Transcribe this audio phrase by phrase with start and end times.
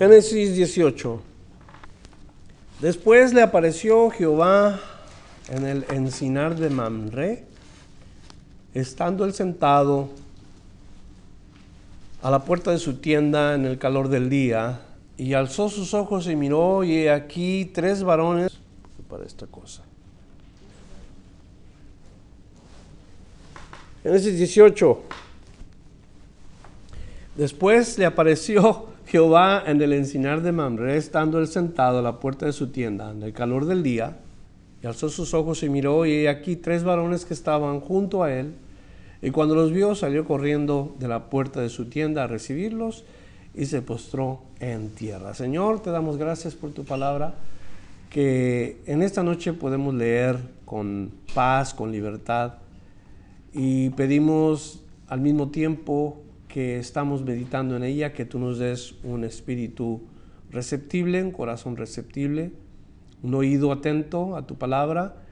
[0.00, 1.20] Génesis 18.
[2.80, 4.80] Después le apareció Jehová
[5.50, 7.44] en el encinar de Mamre,
[8.72, 10.08] estando él sentado
[12.22, 14.80] a la puerta de su tienda en el calor del día,
[15.18, 18.58] y alzó sus ojos y miró, y aquí tres varones
[19.06, 19.82] para esta cosa.
[24.02, 25.02] Génesis 18.
[27.36, 32.46] Después le apareció Jehová en el encinar de Mamre, estando él sentado a la puerta
[32.46, 34.18] de su tienda, en el calor del día,
[34.80, 38.54] y alzó sus ojos y miró, y aquí tres varones que estaban junto a él,
[39.20, 43.02] y cuando los vio salió corriendo de la puerta de su tienda a recibirlos,
[43.52, 45.34] y se postró en tierra.
[45.34, 47.34] Señor, te damos gracias por tu palabra,
[48.10, 52.54] que en esta noche podemos leer con paz, con libertad,
[53.52, 59.24] y pedimos al mismo tiempo que estamos meditando en ella, que tú nos des un
[59.24, 60.02] espíritu
[60.50, 62.52] receptible, un corazón receptible,
[63.22, 65.22] un oído atento a tu palabra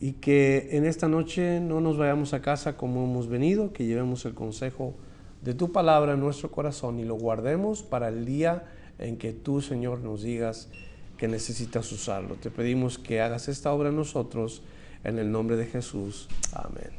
[0.00, 4.24] y que en esta noche no nos vayamos a casa como hemos venido, que llevemos
[4.24, 4.94] el consejo
[5.42, 8.66] de tu palabra en nuestro corazón y lo guardemos para el día
[8.98, 10.68] en que tú, Señor, nos digas
[11.16, 12.36] que necesitas usarlo.
[12.36, 14.62] Te pedimos que hagas esta obra en nosotros,
[15.04, 16.28] en el nombre de Jesús.
[16.52, 16.97] Amén.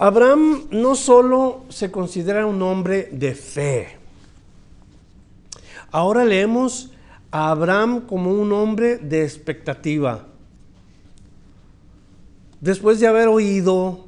[0.00, 3.96] Abraham no solo se considera un hombre de fe,
[5.90, 6.92] ahora leemos
[7.32, 10.26] a Abraham como un hombre de expectativa.
[12.60, 14.06] Después de haber oído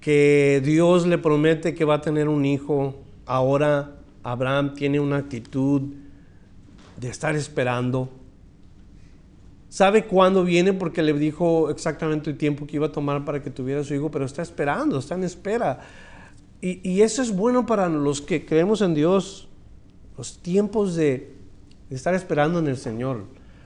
[0.00, 5.80] que Dios le promete que va a tener un hijo, ahora Abraham tiene una actitud
[6.98, 8.10] de estar esperando
[9.74, 13.50] sabe cuándo viene porque le dijo exactamente el tiempo que iba a tomar para que
[13.50, 15.80] tuviera su hijo, pero está esperando, está en espera.
[16.60, 19.48] Y, eso es bueno para los que creemos en Dios,
[20.16, 21.34] los tiempos de,
[21.90, 23.24] estar esperando en el Señor,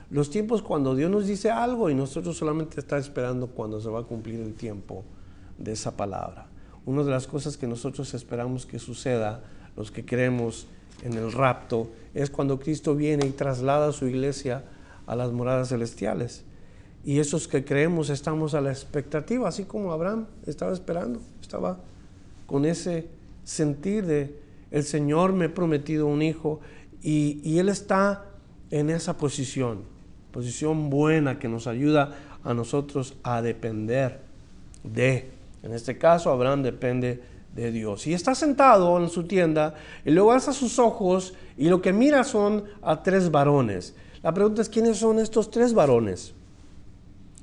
[0.09, 3.99] los tiempos cuando Dios nos dice algo y nosotros solamente estar esperando cuando se va
[3.99, 5.03] a cumplir el tiempo
[5.59, 6.47] de esa palabra.
[6.87, 9.43] Una de las cosas que nosotros esperamos que suceda,
[9.77, 10.65] los que creemos
[11.03, 14.63] en el rapto, es cuando Cristo viene y traslada a su iglesia
[15.09, 16.43] a las moradas celestiales.
[17.03, 21.79] Y esos que creemos estamos a la expectativa, así como Abraham estaba esperando, estaba
[22.45, 23.07] con ese
[23.43, 26.59] sentir de el Señor me ha prometido un hijo
[27.01, 28.25] y, y Él está
[28.69, 29.79] en esa posición,
[30.31, 34.19] posición buena que nos ayuda a nosotros a depender
[34.83, 35.31] de.
[35.63, 37.23] En este caso, Abraham depende
[37.55, 38.05] de Dios.
[38.05, 39.73] Y está sentado en su tienda
[40.05, 43.95] y luego alza sus ojos y lo que mira son a tres varones.
[44.21, 46.33] La pregunta es, ¿quiénes son estos tres varones?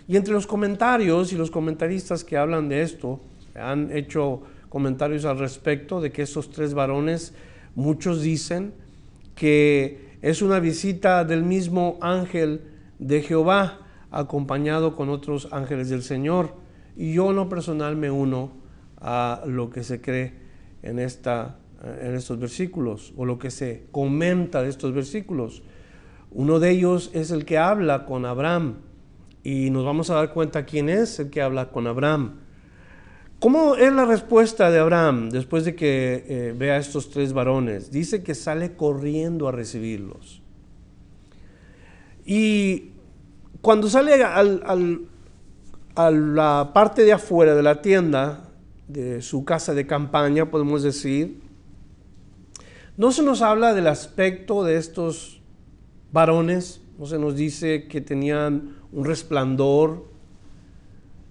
[0.09, 3.21] Y entre los comentarios y los comentaristas que hablan de esto,
[3.55, 7.33] han hecho comentarios al respecto de que esos tres varones,
[7.75, 8.75] muchos dicen
[9.35, 12.63] que es una visita del mismo ángel
[12.99, 16.55] de Jehová, acompañado con otros ángeles del Señor.
[16.97, 18.53] Y yo en lo personal me uno
[19.01, 20.35] a lo que se cree
[20.83, 21.57] en, esta,
[22.01, 25.63] en estos versículos, o lo que se comenta de estos versículos.
[26.37, 28.75] Uno de ellos es el que habla con Abraham
[29.43, 32.41] y nos vamos a dar cuenta quién es el que habla con Abraham.
[33.41, 37.91] ¿Cómo es la respuesta de Abraham después de que eh, ve a estos tres varones?
[37.91, 40.43] Dice que sale corriendo a recibirlos.
[42.27, 42.91] Y
[43.63, 48.51] cuando sale a la parte de afuera de la tienda,
[48.89, 51.41] de su casa de campaña, podemos decir,
[52.99, 55.36] no se nos habla del aspecto de estos
[56.17, 60.07] varones, no se nos dice que tenían un resplandor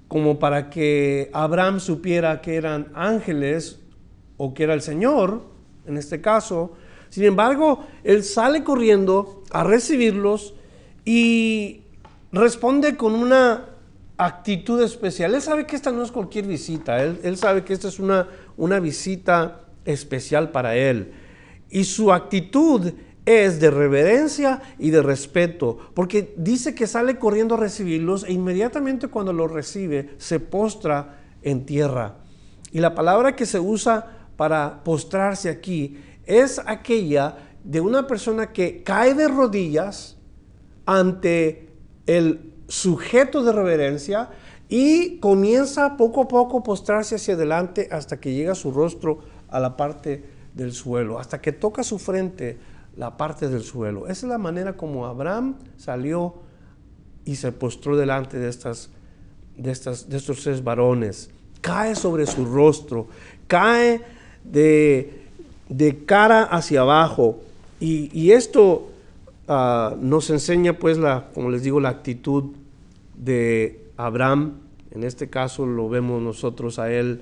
[0.07, 3.79] como para que Abraham supiera que eran ángeles
[4.37, 5.41] o que era el Señor,
[5.87, 6.73] en este caso.
[7.09, 10.53] Sin embargo, él sale corriendo a recibirlos
[11.03, 11.81] y
[12.31, 13.65] responde con una
[14.17, 15.33] actitud especial.
[15.33, 18.79] Él sabe que esta no es cualquier visita, él, sabe que esta es una, una
[18.79, 21.11] visita especial para él.
[21.71, 22.93] Y su actitud
[23.25, 29.07] es de reverencia y de respeto, porque dice que sale corriendo a recibirlos e inmediatamente
[29.07, 32.17] cuando los recibe se postra en tierra.
[32.71, 38.83] Y la palabra que se usa para postrarse aquí es aquella de una persona que
[38.83, 40.17] cae de rodillas
[40.85, 41.69] ante
[42.05, 44.29] el sujeto de reverencia
[44.69, 49.19] y comienza poco a poco a postrarse hacia adelante hasta que llega su rostro
[49.49, 50.23] a la parte
[50.53, 52.57] del suelo, hasta que toca su frente
[52.97, 54.07] la parte del suelo.
[54.07, 56.35] Esa es la manera como Abraham salió
[57.25, 58.89] y se postró delante de, estas,
[59.57, 61.29] de, estas, de estos tres varones.
[61.61, 63.07] Cae sobre su rostro,
[63.47, 64.01] cae
[64.43, 67.39] de, cara hacia abajo.
[67.79, 68.89] Y, esto
[69.47, 72.45] ah, nos enseña, pues, la, como les digo, la actitud
[73.15, 74.59] de Abraham.
[74.91, 77.21] En este caso lo vemos nosotros a él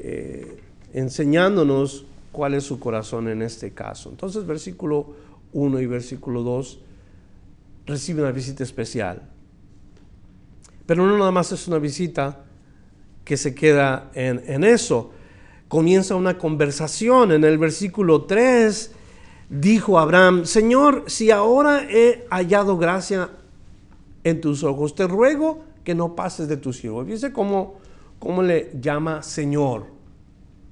[0.00, 2.04] eh, enseñándonos
[2.36, 4.10] cuál es su corazón en este caso.
[4.10, 5.14] Entonces, versículo
[5.54, 6.80] 1 y versículo 2
[7.86, 9.22] recibe una visita especial.
[10.84, 12.44] Pero no nada más es una visita
[13.24, 15.12] que se queda en, en eso.
[15.68, 17.32] Comienza una conversación.
[17.32, 18.92] En el versículo 3
[19.48, 23.30] dijo Abraham, Señor, si ahora he hallado gracia
[24.24, 27.02] en tus ojos, te ruego que no pases de tu siervo.
[27.02, 27.76] Fíjese cómo,
[28.18, 29.86] cómo le llama Señor.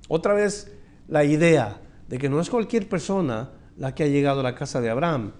[0.09, 0.71] Otra vez
[1.09, 4.81] la idea de que no es cualquier persona la que ha llegado a la casa
[4.81, 5.33] de Abraham.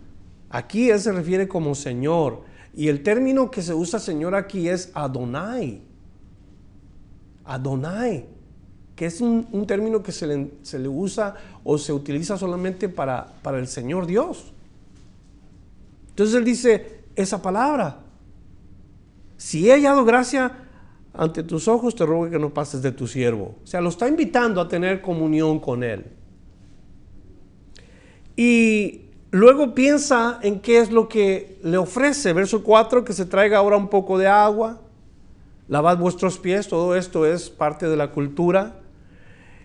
[0.51, 2.43] Aquí él se refiere como Señor.
[2.75, 5.83] Y el término que se usa Señor aquí es Adonai.
[7.45, 8.27] Adonai,
[8.97, 13.69] que es un, término que se le, usa o se utiliza solamente para, para el
[13.69, 14.53] Señor Dios.
[16.11, 18.01] Entonces él dice esa palabra.
[19.37, 20.64] Si he hallado gracia
[21.15, 23.55] ante tus ojos, te ruego que no pases de tu siervo.
[23.63, 26.05] O sea, lo está invitando a tener comunión con él.
[28.37, 32.33] Y luego piensa en qué es lo que le ofrece.
[32.33, 34.81] Verso 4, que se traiga ahora un poco de agua,
[35.69, 38.81] lavad vuestros pies, todo esto es parte de la cultura.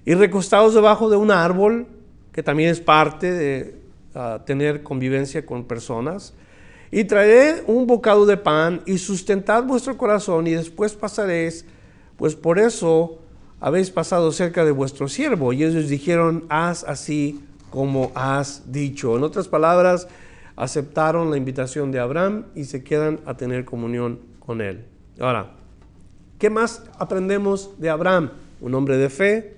[0.06, 1.88] Y recostados debajo de un árbol,
[2.32, 3.76] que también es parte de
[4.14, 6.36] ah, tener convivencia con personas.
[6.92, 11.66] Y traeré un bocado de pan y sustentad vuestro corazón y después pasaréis,
[12.18, 13.20] pues por eso
[13.60, 15.54] habéis pasado cerca de vuestro siervo.
[15.54, 19.16] Y ellos dijeron, haz así como has dicho.
[19.16, 20.08] En otras palabras,
[20.56, 24.86] aceptaron la invitación de Abraham y se quedan a tener comunión con él.
[25.20, 25.52] Ahora,
[26.40, 28.32] ¿qué más aprendemos de Abraham?
[28.62, 29.58] Un hombre de fe,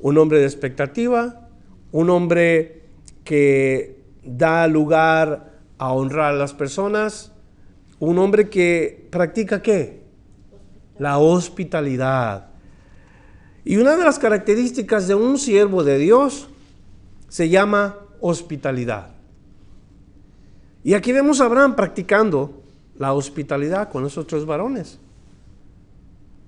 [0.00, 1.48] un hombre de expectativa,
[1.92, 2.82] un hombre
[3.24, 5.47] que da lugar
[5.78, 7.32] a honrar a las personas,
[8.00, 10.02] un hombre que practica qué?
[10.98, 12.48] La hospitalidad.
[13.64, 16.48] Y una de las características de un siervo de Dios
[17.28, 19.10] se llama hospitalidad.
[20.82, 22.62] Y aquí vemos a Abraham practicando
[22.96, 24.98] la hospitalidad con esos tres varones.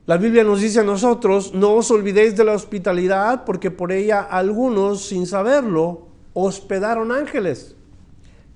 [0.06, 4.21] La Biblia nos dice a nosotros, no os olvidéis de la hospitalidad porque por ella
[4.23, 7.76] algunos, sin saberlo, hospedaron ángeles.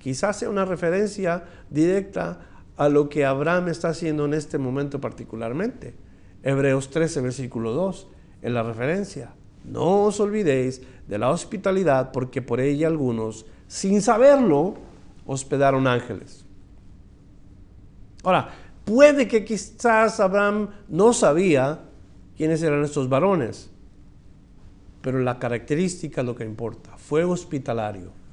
[0.05, 2.37] Quizás sea una referencia directa
[2.77, 5.95] a lo que Abraham está haciendo en este momento particularmente.
[6.43, 8.07] Hebreos 13, versículo 2,
[8.43, 9.31] en la referencia.
[9.63, 14.75] No os olvidéis de la hospitalidad, porque por ella algunos, sin saberlo,
[15.25, 16.45] hospedaron ángeles.
[18.21, 18.49] Ahora,
[18.85, 21.79] puede que quizás Abraham no sabía
[22.37, 23.71] quiénes eran estos varones,
[25.01, 28.24] pero la característica es lo que importa, fue hospitalario.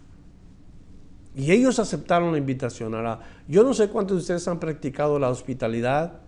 [1.34, 2.94] Y ellos aceptaron la invitación.
[2.94, 6.20] Ahora, yo no sé cuántos de ustedes han practicado la hospitalidad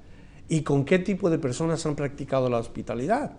[0.48, 3.32] y con qué tipo de personas han practicado la hospitalidad.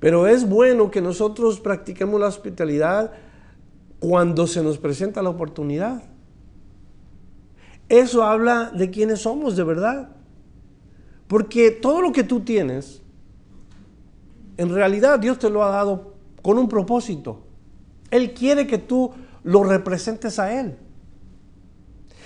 [0.00, 3.12] Pero es bueno que nosotros practiquemos la hospitalidad
[4.00, 6.02] cuando se nos presenta la oportunidad.
[7.88, 10.10] Eso habla de quiénes somos de verdad.
[11.28, 13.02] Porque todo lo que tú tienes,
[14.56, 17.42] en realidad Dios te lo ha dado con un propósito.
[18.10, 20.76] Él quiere que tú lo representes a Él.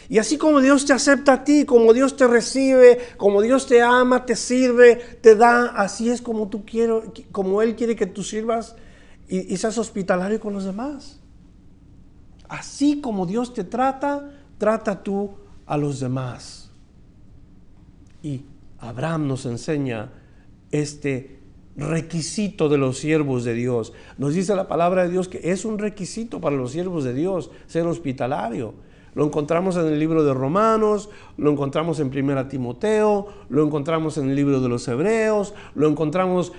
[0.08, 3.80] Y así como Dios te acepta a ti, como Dios te recibe, como Dios te
[3.80, 8.22] ama, te sirve, te da, así es como tú quieres, como Él quiere que tú
[8.22, 8.76] sirvas
[9.28, 11.20] y, seas hospitalario con los demás.
[12.48, 15.30] Así como Dios te trata, trata tú
[15.64, 16.70] a los demás.
[18.22, 18.44] Y
[18.78, 20.12] Abraham nos enseña
[20.70, 21.40] este
[21.76, 23.92] requisito de los siervos de Dios.
[24.18, 27.50] Nos dice la palabra de Dios que es un requisito para los siervos de Dios
[27.66, 28.74] ser hospitalario.
[29.14, 34.30] Lo encontramos en el libro de Romanos, lo encontramos en Primera Timoteo, lo encontramos en
[34.30, 36.52] el libro de los Hebreos, lo encontramos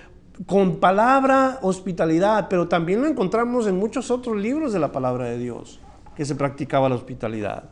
[0.45, 5.37] con palabra hospitalidad, pero también lo encontramos en muchos otros libros de la palabra de
[5.37, 5.79] Dios,
[6.15, 7.69] que se practicaba la hospitalidad.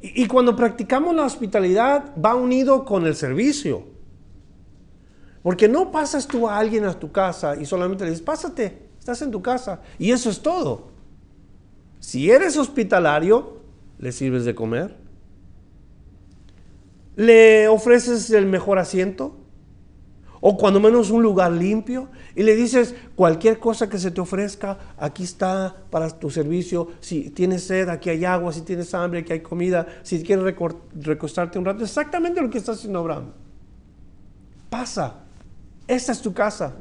[0.00, 3.97] Y, y cuando practicamos la hospitalidad va unido con el servicio.
[5.48, 9.22] Porque no pasas tú a alguien a tu casa y solamente le dices, pásate, estás
[9.22, 9.80] en tu casa.
[9.98, 10.88] Y eso es todo.
[12.00, 13.62] Si eres hospitalario,
[13.96, 14.94] le sirves de comer.
[17.16, 19.38] Le ofreces el mejor asiento.
[20.42, 22.10] O cuando menos un lugar limpio.
[22.36, 26.88] Y le dices, cualquier cosa que se te ofrezca, aquí está para tu servicio.
[27.00, 28.52] Si tienes sed, aquí hay agua.
[28.52, 29.86] Si tienes hambre, aquí hay comida.
[30.02, 30.44] Si quieres
[30.94, 31.84] recostarte un rato.
[31.84, 33.32] Exactamente lo que está haciendo Abraham.
[34.68, 35.24] Pasa.
[35.88, 36.76] Esta es tu casa.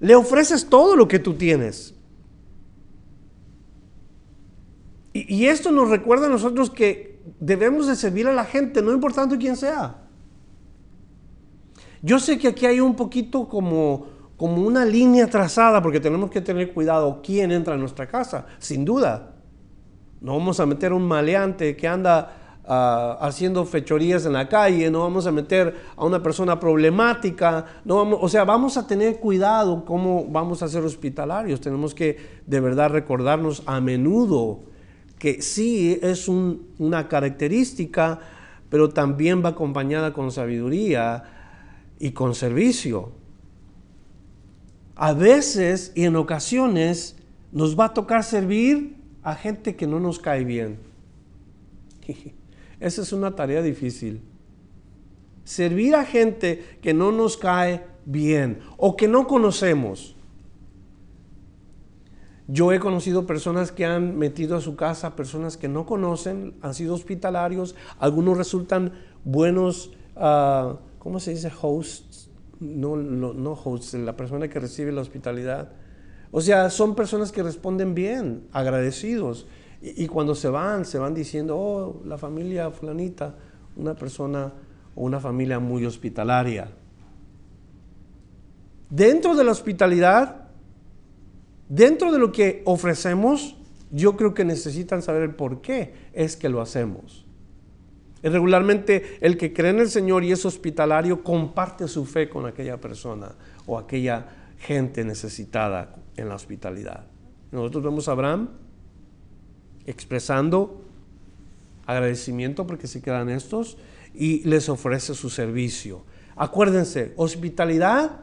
[0.00, 1.94] Le ofreces todo lo que tú tienes.
[5.14, 9.36] Y, esto nos recuerda a nosotros que debemos de servir a la gente, no importando
[9.38, 9.98] quién sea.
[12.00, 14.06] Yo sé que aquí hay un poquito como,
[14.38, 18.86] como una línea trazada porque tenemos que tener cuidado quién entra a nuestra casa, sin
[18.86, 19.34] duda.
[20.22, 25.00] No vamos a meter un maleante que anda ah, haciendo fechorías en la calle, no
[25.00, 29.84] vamos a meter a una persona problemática, no vamos, o sea, vamos a tener cuidado
[29.84, 31.60] cómo vamos a ser hospitalarios.
[31.60, 34.60] Tenemos que de verdad recordarnos a menudo
[35.18, 38.18] que sí es una característica,
[38.68, 41.22] pero también va acompañada con sabiduría
[42.00, 43.12] y con servicio.
[44.96, 47.16] A veces y en ocasiones
[47.52, 50.80] nos va a tocar servir a gente que no nos cae bien.
[52.82, 54.20] Esa es una tarea difícil.
[55.44, 60.16] Servir a gente que no nos cae bien o que no conocemos.
[62.48, 66.74] Yo he conocido personas que han metido a su casa personas que no conocen, han
[66.74, 68.92] sido hospitalarios, algunos resultan
[69.24, 71.52] buenos, uh, ¿cómo se dice?
[71.62, 75.70] Hosts, no, no, hosts, la persona que recibe la hospitalidad.
[76.32, 79.46] O sea, son personas que responden bien, agradecidos.
[79.82, 83.34] Y, cuando se van, se van diciendo, oh, la familia fulanita,
[83.76, 84.52] una persona
[84.94, 86.70] o una familia muy hospitalaria.
[88.88, 90.42] Dentro de la hospitalidad
[91.72, 93.56] Dentro de lo que ofrecemos,
[93.90, 97.24] yo creo que necesitan saber el por qué es que lo hacemos.
[98.22, 102.78] regularmente el que cree en el Señor y es hospitalario comparte su fe con aquella
[102.78, 103.32] persona
[103.64, 104.26] o aquella
[104.58, 107.06] gente necesitada en la hospitalidad.
[107.50, 108.50] Nosotros vemos a Abraham
[109.86, 110.82] expresando
[111.86, 113.78] agradecimiento porque se quedan estos
[114.14, 116.04] y les ofrece su servicio.
[116.36, 118.20] Acuérdense, hospitalidad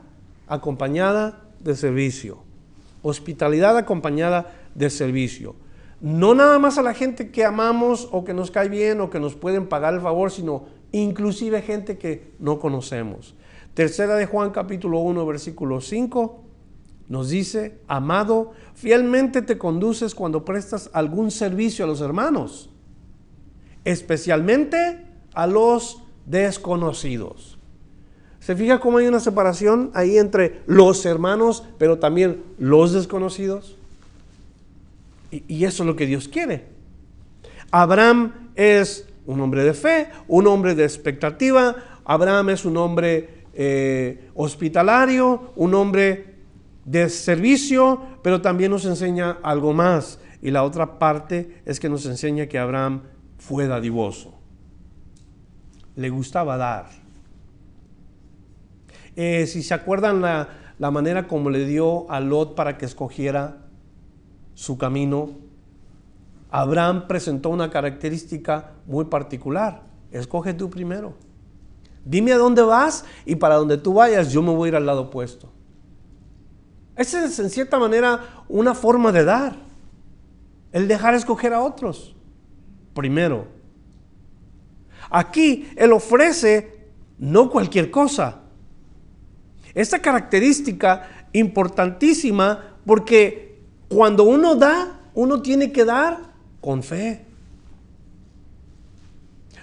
[0.48, 2.44] acompañada de servicio.
[3.02, 5.56] Hospitalidad acompañada de servicio.
[6.02, 9.20] No nada más a la gente que amamos o que nos cae bien o que
[9.20, 13.36] nos pueden pagar el favor, sino inclusive gente que no conocemos.
[13.74, 16.49] Tercera de Juan capítulo 1 versículo 5
[17.10, 22.70] nos dice, amado, fielmente te conduces cuando prestas algún servicio a los hermanos,
[23.84, 27.58] especialmente a los desconocidos.
[28.40, 33.76] ¿Se fija cómo hay una separación ahí entre los hermanos, pero también los desconocidos?
[35.32, 36.66] Y, eso es lo que Dios quiere.
[37.72, 41.76] Abraham es un hombre de fe, un hombre de expectativa.
[42.06, 46.39] Abraham es un hombre eh, hospitalario, un hombre
[46.90, 50.20] de servicio, pero también nos enseña algo más.
[50.42, 53.04] Y la otra parte es que nos enseña que Abraham
[53.38, 54.34] fue dadivoso.
[55.96, 56.88] Le gustaba dar.
[59.16, 60.48] Eh, si se acuerdan la,
[60.92, 63.58] manera como le dio a Lot para que escogiera
[64.56, 65.30] su camino,
[66.50, 69.84] Abraham presentó una característica muy particular.
[70.12, 71.14] Escoge tú primero.
[72.04, 74.88] Dime a dónde vas y para donde tú vayas yo me voy a ir al
[74.88, 75.52] lado opuesto.
[77.00, 79.56] Esa es en cierta manera una forma de dar.
[80.74, 82.14] El dejar escoger a otros.
[82.94, 83.48] Primero.
[85.10, 88.42] Aquí Él ofrece no cualquier cosa.
[89.74, 96.20] Esta característica importantísima porque cuando uno da, uno tiene que dar
[96.60, 97.26] con fe.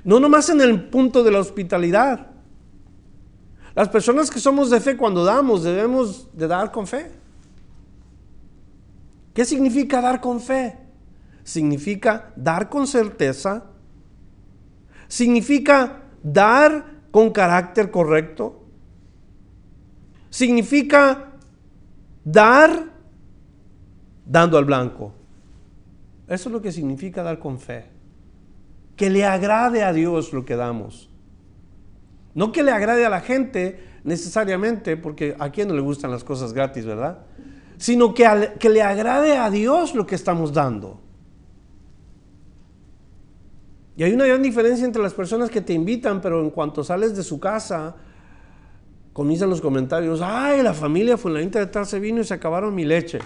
[0.05, 2.29] No nomás en el punto de la hospitalidad.
[3.75, 7.26] Las personas que somos de fe cuando damos debemos de dar con fe.
[9.37, 10.77] ¿Qué significa dar con fe?
[11.45, 13.67] Significa dar con certeza.
[15.07, 18.67] Significa dar con carácter correcto
[20.37, 21.33] significa
[22.23, 22.91] dar
[24.27, 25.15] dando al blanco.
[26.29, 27.87] Eso es lo que significa dar con fe.
[28.97, 31.09] Que le agrade a Dios lo que damos.
[32.35, 36.23] No que le agrade a la gente necesariamente, porque a quien no le gustan las
[36.23, 37.21] cosas gratis, ¿verdad?
[37.79, 41.01] Sino que, que le agrade a Dios lo que estamos dando.
[43.97, 47.17] Y hay una gran diferencia entre las personas que te invitan, pero en cuanto sales
[47.17, 47.97] de su casa,
[49.13, 52.75] comienzan los comentarios, ay, la familia fue la de tal se vino y se acabaron
[52.75, 53.19] mi leche.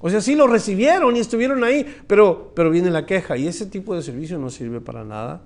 [0.00, 3.66] O sea, sí lo recibieron y estuvieron ahí, pero, pero viene la queja y ese
[3.66, 5.42] tipo de servicio no sirve para nada.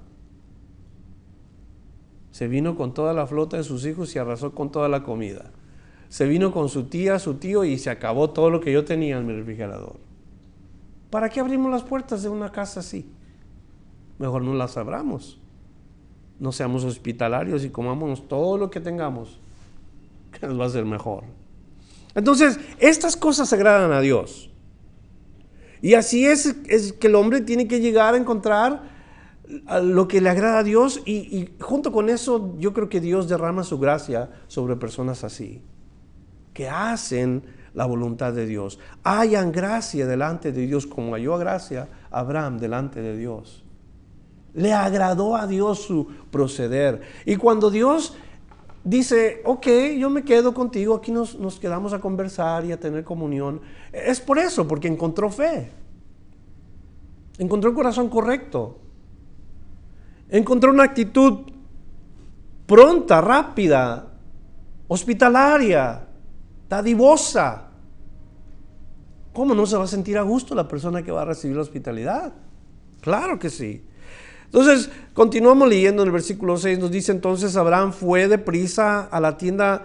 [2.30, 5.50] Se vino con toda la flota de sus hijos y arrasó con toda la comida.
[6.10, 9.16] Se vino con su tía, su tío y se acabó todo lo que yo tenía
[9.16, 9.96] en mi refrigerador.
[11.08, 13.10] ¿Para qué abrimos las puertas de una casa así?
[14.18, 15.40] Mejor no las abramos.
[16.38, 19.40] No seamos hospitalarios y comamos todo lo que tengamos,
[20.38, 21.24] que nos va a ser mejor.
[22.14, 24.50] Entonces, estas cosas agradan a Dios.
[25.80, 28.82] Y así es, es que el hombre tiene que llegar a encontrar
[29.82, 33.64] lo que le agrada a Dios y, junto con eso yo creo que Dios derrama
[33.64, 35.62] su gracia sobre personas así,
[36.60, 42.58] que hacen la voluntad de Dios, hayan gracia delante de Dios como halló gracia Abraham
[42.58, 43.64] delante de Dios.
[44.52, 47.00] Le agradó a Dios su proceder.
[47.24, 48.14] Y cuando Dios
[48.84, 49.66] dice, ok,
[49.98, 53.62] yo me quedo contigo, aquí nos, quedamos a conversar y a tener comunión.
[53.90, 55.70] Es por eso, porque encontró fe.
[57.38, 58.76] Encontró el corazón correcto.
[60.28, 61.38] Encontró una actitud
[62.66, 64.10] pronta, rápida,
[64.88, 66.08] hospitalaria,
[66.70, 67.64] dadivosa.
[69.34, 71.62] ¿Cómo no se va a sentir a gusto la persona que va a recibir la
[71.62, 72.32] hospitalidad?
[73.00, 73.84] Claro que sí.
[74.44, 79.36] Entonces, continuamos leyendo en el versículo 6, nos dice entonces Abraham fue deprisa a la
[79.36, 79.84] tienda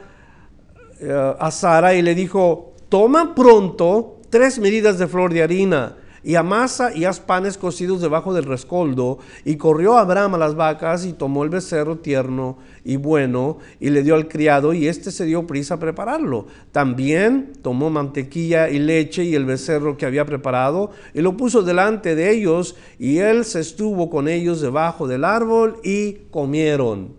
[0.99, 6.33] eh, a Sara y le dijo, toma pronto tres medidas de flor de harina y
[6.35, 9.19] amasa y haz panes cocidos debajo del rescoldo.
[9.45, 14.01] Y corrió Abraham a las vacas y tomó el becerro tierno y bueno y le
[14.01, 16.47] dio al criado y éste se dio prisa a prepararlo.
[16.71, 22.15] También tomó mantequilla y leche y el becerro que había preparado y lo puso delante
[22.15, 27.13] de ellos y él se estuvo con ellos debajo del árbol y comieron.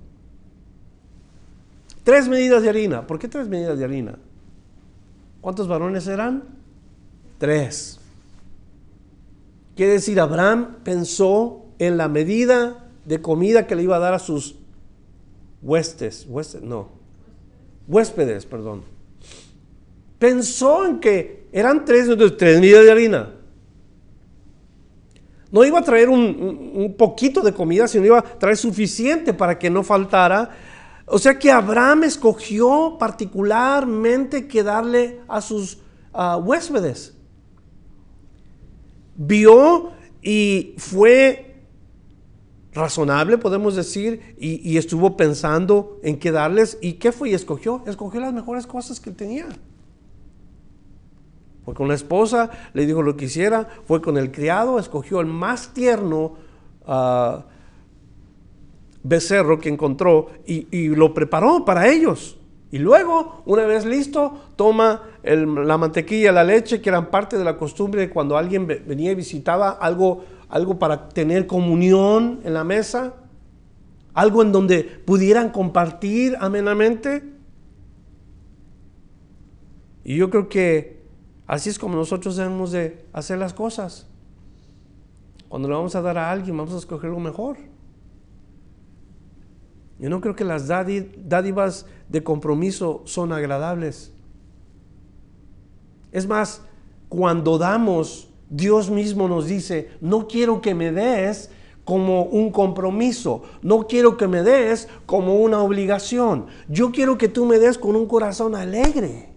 [2.03, 3.07] Tres medidas de harina.
[3.07, 4.19] ¿Por qué tres medidas de harina?
[5.41, 6.43] ¿Cuántos varones eran?
[7.38, 8.01] Tres.
[9.77, 14.19] Quiere decir, Abraham pensó en la medida de comida que le iba a dar a
[14.19, 14.57] sus
[15.61, 16.27] huestes,
[16.62, 16.89] no,
[17.87, 18.83] huéspedes, perdón.
[20.19, 22.09] Pensó en que eran tres,
[22.39, 23.33] tres medidas de harina.
[25.53, 29.59] No iba a traer un, un, poquito de comida, sino iba a traer suficiente para
[29.59, 30.57] que no faltara.
[31.05, 35.79] O sea que Abraham escogió particularmente que darle a sus
[36.43, 37.15] huéspedes
[39.16, 39.90] vio
[40.22, 41.46] y fue
[42.72, 46.79] razonable, podemos decir, y, estuvo pensando en qué darles.
[46.83, 47.31] ¿Y qué fue?
[47.31, 49.46] Y escogió, escogió las mejores cosas que tenía.
[51.64, 55.26] Fue con la esposa, le dijo lo que hiciera, fue con el criado, escogió el
[55.26, 56.35] más tierno
[56.87, 57.46] ah,
[59.02, 62.36] becerro que encontró y lo preparó para ellos.
[62.70, 67.57] Y luego, una vez listo, toma la mantequilla, la leche, que eran parte de la
[67.57, 73.14] costumbre cuando alguien venía y visitaba algo, algo para tener comunión en la mesa,
[74.14, 77.22] algo en donde pudieran compartir amenamente.
[80.02, 81.02] Y yo creo que
[81.46, 84.09] así es como nosotros debemos de hacer las cosas.
[85.48, 87.59] Cuando le vamos a dar a alguien, vamos a escoger lo mejor.
[89.98, 94.12] Yo no creo que las dádivas de compromiso son agradables.
[96.12, 96.62] Es más,
[97.09, 101.50] cuando damos, Dios mismo nos dice, no quiero que me des
[101.85, 107.46] como un compromiso, no quiero que me des como una obligación, yo quiero que tú
[107.46, 109.30] me des con un corazón alegre.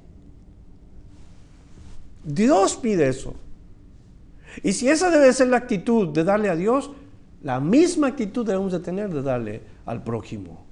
[2.24, 3.34] Dios pide eso.
[4.64, 6.92] Y si esa debe ser la actitud de darle a Dios,
[7.44, 10.66] la misma actitud debemos de tener de darle al prójimo.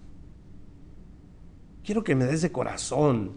[1.83, 3.31] Quiero que me des de corazón.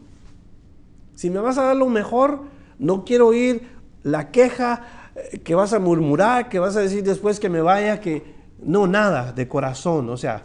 [1.15, 2.43] Si me vas a dar lo mejor,
[2.79, 3.63] no quiero oír
[4.03, 8.01] la queja eh, que vas a murmurar, que vas a decir después que me vaya,
[8.01, 8.23] que
[8.63, 10.45] no, nada, de corazón, o sea,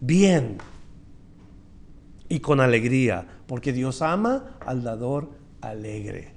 [0.00, 0.58] bien
[2.28, 5.30] y con alegría, porque Dios ama al dador
[5.62, 6.32] alegre.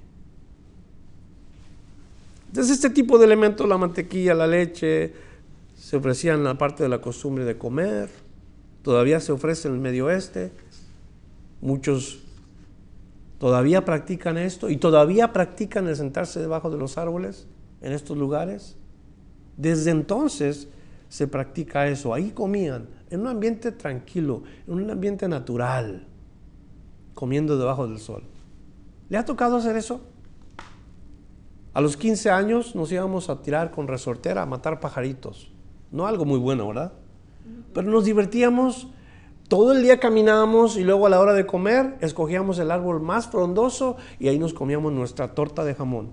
[2.46, 5.12] Entonces este tipo de elementos, la mantequilla, la leche,
[5.76, 8.08] se ofrecían la parte de la costumbre de comer,
[8.88, 10.50] todavía se ofrece en el medio oeste,
[11.60, 12.20] muchos
[13.36, 17.46] todavía practican esto y todavía practican el sentarse debajo de los árboles
[17.82, 18.78] en estos lugares.
[19.58, 20.68] Desde entonces
[21.10, 26.06] se practica eso, ahí comían, en un ambiente tranquilo, en un ambiente natural,
[27.12, 28.22] comiendo debajo del sol.
[29.10, 30.00] ¿Le ha tocado hacer eso?
[31.74, 35.52] A los 15 años nos íbamos a tirar con resortera a matar pajaritos.
[35.90, 36.94] No algo muy bueno, ¿verdad?
[37.72, 38.88] Pero nos divertíamos
[39.48, 43.28] Todo el día caminábamos y luego a la hora de comer escogíamos el árbol más
[43.28, 46.10] frondoso y ahí nos comíamos nuestra torta de jamón.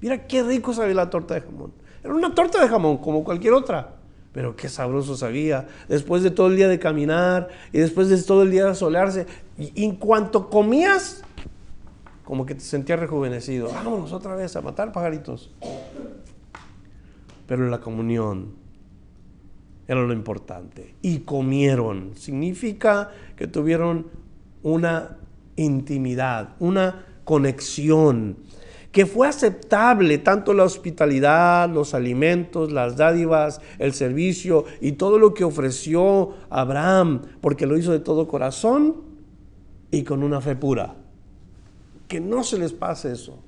[0.00, 1.72] Mira qué rico sabía la torta de jamón.
[2.02, 3.94] Era una torta de jamón como cualquier otra,
[4.32, 5.68] pero qué sabroso sabía.
[5.88, 9.26] Después de todo el día de caminar y después de todo el día de solearse,
[9.56, 11.22] en cuanto comías,
[12.24, 13.68] como que te sentías rejuvenecido.
[13.72, 15.52] Vámonos otra vez a matar pajaritos.
[17.46, 18.54] Pero la comunión
[19.88, 20.94] era lo importante.
[21.02, 22.12] Y comieron.
[22.14, 24.06] Significa que tuvieron
[24.62, 25.16] una
[25.56, 28.36] intimidad, una conexión,
[28.92, 35.34] que fue aceptable tanto la hospitalidad, los alimentos, las dádivas, el servicio y todo lo
[35.34, 38.96] que ofreció Abraham, porque lo hizo de todo corazón
[39.90, 40.94] y con una fe pura.
[42.08, 43.38] Que no se les pase eso.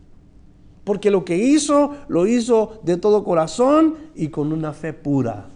[0.84, 5.46] Porque lo que hizo, lo hizo de todo corazón y con una fe pura.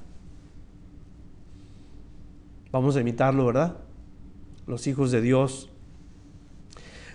[2.74, 3.76] Vamos a imitarlo, ¿verdad?
[4.66, 5.70] Los hijos de Dios.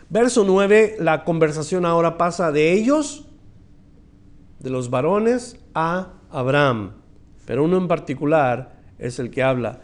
[0.10, 3.28] Verso 9, la conversación ahora pasa de ellos,
[4.60, 6.94] de los varones, a Abraham.
[7.46, 9.82] Pero uno en particular es el que habla.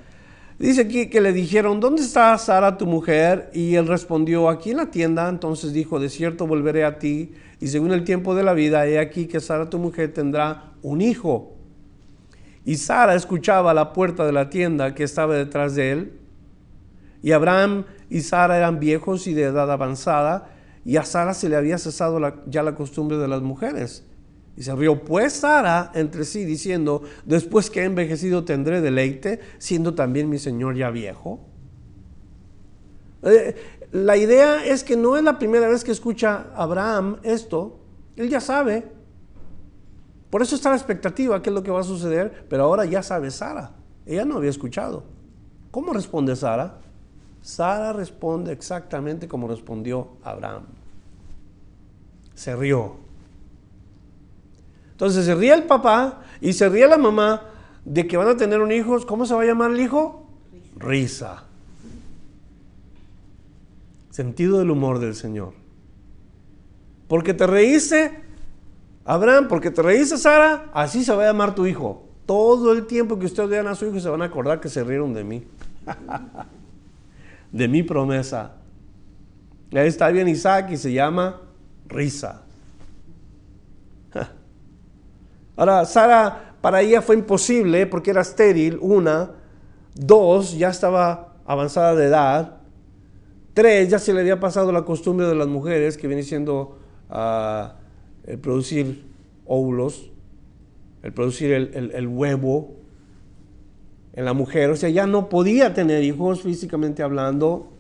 [0.60, 3.52] Dice aquí que le dijeron, ¿dónde está Sara tu mujer?
[3.54, 5.28] Y él respondió, aquí en la tienda.
[5.28, 7.34] Entonces dijo, de cierto volveré a ti.
[7.60, 11.02] Y según el tiempo de la vida, he aquí que Sara tu mujer tendrá un
[11.02, 11.55] hijo.
[12.66, 16.20] Y Sara escuchaba a la puerta de la tienda que estaba detrás de él.
[17.22, 20.50] Y Abraham y Sara eran viejos y de edad avanzada,
[20.84, 24.04] y a Sara se le había cesado ya la costumbre de las mujeres.
[24.58, 29.96] Y se rió pues Sara entre sí, diciendo, después que he envejecido tendré deleite, siendo
[29.96, 31.40] también mi señor ya viejo.
[33.24, 33.56] Eh,
[33.92, 37.80] la idea es que no es la primera vez que escucha Abraham esto,
[38.16, 38.86] él ya sabe,
[40.36, 43.02] por eso está la expectativa, qué es lo que va a suceder, pero ahora ya
[43.02, 43.72] sabe Sara.
[44.06, 45.06] Ella no había escuchado.
[45.72, 46.80] ¿Cómo responde Sara?
[47.42, 50.64] Sara responde exactamente como respondió Abraham.
[52.34, 52.98] Se rió.
[54.92, 57.44] Entonces se ríe el papá y se ríe la mamá
[57.86, 59.06] de que van a tener un hijo.
[59.06, 60.28] ¿Cómo se va a llamar el hijo?
[60.76, 61.46] Risa.
[64.10, 65.54] Sentido del humor del Señor.
[67.08, 68.25] Porque te reíste,
[69.06, 72.08] Abraham, porque te reíste, Sara, así se va a llamar tu hijo.
[72.26, 74.84] Todo el tiempo que ustedes vean a su hijo se van a acordar que se
[74.84, 75.44] rieron de mí.
[77.52, 78.54] de mi promesa.
[79.72, 81.40] Ahí está bien Isaac y se llama
[81.88, 82.42] risa.
[85.56, 89.32] Ahora, Sara, para ella fue imposible porque era estéril, una.
[89.94, 92.58] Dos, ya estaba avanzada de edad.
[93.54, 97.76] Tres, ya se le había pasado la costumbre de las mujeres, que viene siendo ah,
[98.26, 99.04] el producir
[99.46, 100.10] óvulos,
[101.04, 102.76] el producir el, huevo
[104.14, 104.70] en la mujer.
[104.72, 107.72] O sea, ya no podía tener hijos físicamente hablando,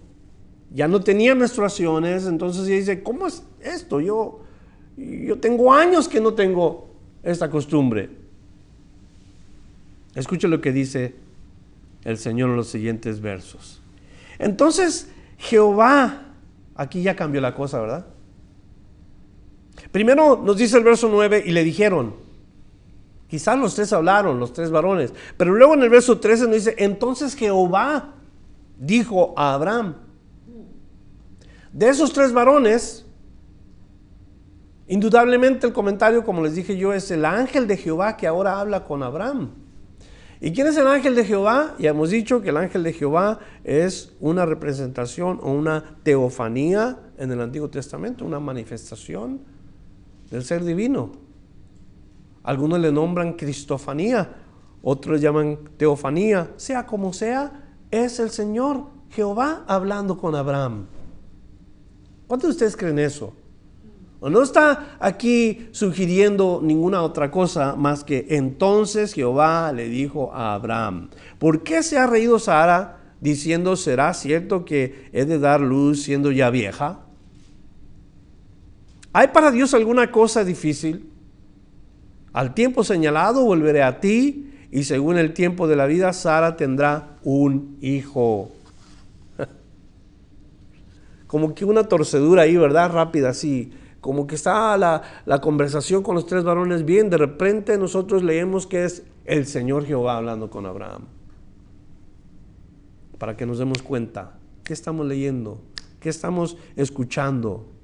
[0.73, 2.27] ya no tenía menstruaciones.
[2.27, 3.99] Entonces ella dice, ¿cómo es esto?
[3.99, 4.41] Yo,
[4.97, 6.87] yo tengo años que no tengo
[7.23, 8.09] esta costumbre.
[10.13, 11.15] Escuche lo que dice
[12.03, 13.81] el Señor en los siguientes versos.
[14.37, 16.33] Entonces Jehová,
[16.75, 18.05] aquí ya cambió la cosa, ¿verdad?
[19.91, 22.15] Primero nos dice el verso 9 y le dijeron,
[23.27, 26.75] quizás los tres hablaron, los tres varones, pero luego en el verso 13 nos dice,
[26.77, 28.13] entonces Jehová
[28.77, 29.95] dijo a Abraham,
[31.71, 33.05] de esos tres varones,
[34.87, 38.85] indudablemente el comentario, como les dije yo, es el ángel de Jehová que ahora habla
[38.85, 39.51] con Abraham.
[40.41, 41.75] ¿Y quién es el ángel de Jehová?
[41.79, 47.31] Ya hemos dicho que el ángel de Jehová es una representación o una teofanía en
[47.31, 49.41] el Antiguo Testamento, una manifestación
[50.29, 51.11] del ser divino.
[52.43, 54.35] Algunos le nombran cristofanía,
[54.81, 60.85] otros llaman teofanía, sea como sea, es el Señor Jehová hablando con Abraham.
[62.27, 63.33] ¿Cuántos de ustedes creen eso?
[64.21, 71.09] No está aquí sugiriendo ninguna otra cosa más que entonces Jehová le dijo a Abraham,
[71.37, 76.31] ¿por qué se ha reído Sara diciendo, ¿será cierto que he de dar luz siendo
[76.31, 77.04] ya vieja?
[79.17, 81.09] ¿Hay para Dios alguna cosa difícil?
[82.33, 87.17] Al tiempo señalado volveré a ti y según el tiempo de la vida Sara tendrá
[87.23, 88.51] un hijo.
[91.27, 92.91] Como que una torcedura ahí, ¿verdad?
[92.91, 93.71] Rápida, así.
[94.01, 97.09] Como que está la, la conversación con los tres varones bien.
[97.09, 101.05] De repente nosotros leemos que es el Señor Jehová hablando con Abraham.
[103.17, 104.33] Para que nos demos cuenta.
[104.65, 105.61] ¿Qué estamos leyendo?
[106.01, 107.74] ¿Qué estamos escuchando?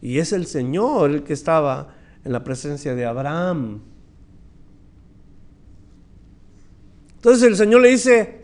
[0.00, 3.80] Y es el Señor el que estaba en la presencia de Abraham.
[7.16, 8.38] Entonces el Señor le dice,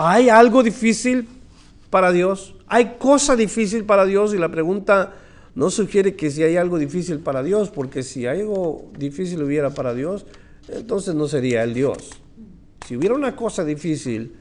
[0.00, 1.26] ¿Hay algo difícil
[1.90, 2.54] para Dios?
[2.68, 4.32] ¿Hay cosa difícil para Dios?
[4.32, 5.14] Y la pregunta
[5.56, 9.94] no sugiere que si hay algo difícil para Dios, porque si algo difícil hubiera para
[9.94, 10.24] Dios,
[10.68, 12.10] entonces no sería el Dios.
[12.86, 14.36] Si hubiera una cosa difícil,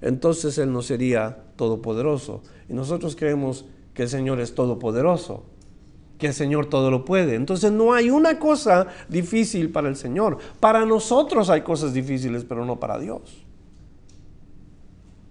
[0.00, 2.42] entonces Él no sería todopoderoso.
[2.68, 3.64] Y nosotros creemos
[3.96, 5.42] que el Señor es todopoderoso,
[6.18, 7.34] que el Señor todo lo puede.
[7.34, 10.36] Entonces no hay una cosa difícil para el Señor.
[10.60, 13.42] Para nosotros hay cosas difíciles, pero no para Dios.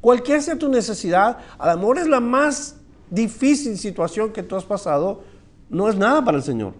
[0.01, 2.77] Cualquier sea tu necesidad, a lo mejor es la más
[3.11, 5.21] difícil situación que tú has pasado,
[5.69, 6.73] no es nada para el Señor.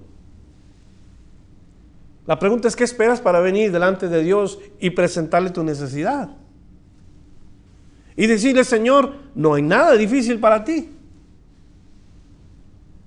[2.26, 6.30] La pregunta es, ¿qué esperas para venir delante de Dios y presentarle tu necesidad?
[8.16, 10.95] Y decirle, Señor, no hay nada difícil para ti.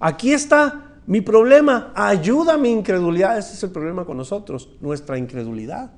[0.01, 3.39] Aquí está mi problema, ayuda mi incredulidad.
[3.39, 5.91] Ese es el problema con nosotros, nuestra incredulidad.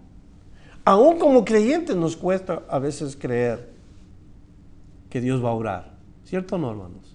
[0.84, 3.70] Aún como creyentes nos cuesta a veces creer
[5.10, 5.94] que Dios va a orar.
[6.24, 7.09] ¿Cierto o no, hermanos?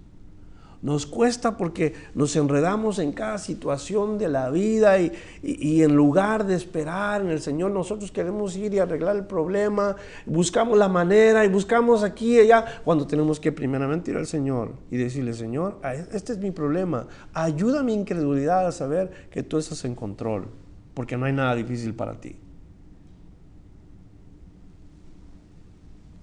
[0.86, 6.54] Nos cuesta porque nos enredamos en cada situación de la vida y, en lugar de
[6.54, 9.96] esperar en el Señor, nosotros queremos ir y arreglar el problema,
[10.28, 14.74] buscamos la manera y buscamos aquí y allá, cuando tenemos que primeramente ir al Señor
[14.92, 15.80] y decirle, Señor,
[16.14, 20.50] este es mi problema, ayuda a mi incredulidad a saber que tú estás en control,
[20.94, 22.38] porque no hay nada difícil para ti.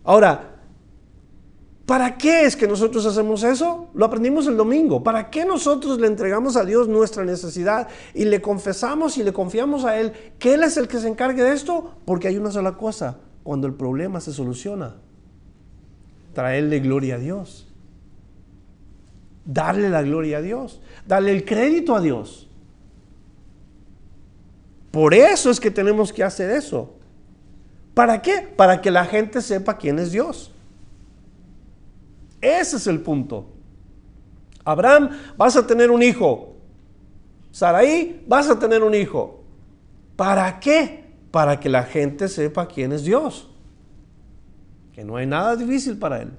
[0.05, 0.62] Ahora,
[1.87, 3.89] ¿Para qué es que nosotros hacemos eso?
[3.95, 5.03] Lo aprendimos el domingo.
[5.03, 9.85] ¿Para qué nosotros le entregamos a Dios nuestra necesidad y le confesamos y le confiamos
[9.85, 11.97] a Él que Él es el que se encargue de esto?
[12.05, 14.95] Porque hay una sola cosa, cuando el problema se soluciona,
[16.35, 17.69] traerle gloria a Dios.
[19.45, 22.49] Darle la gloria a Dios, darle el crédito a Dios.
[24.93, 26.95] Por eso es que tenemos que hacer eso.
[27.93, 28.49] ¿Para qué?
[28.57, 30.52] Para que la gente sepa quién es Dios.
[32.43, 33.47] Ese es el punto.
[34.65, 36.57] Abraham, vas a tener un hijo.
[37.53, 39.45] Saraí, vas a tener un hijo.
[40.17, 41.05] ¿Para qué?
[41.31, 43.49] Para que la gente sepa quién es Dios.
[44.93, 46.33] Que no hay nada difícil para él.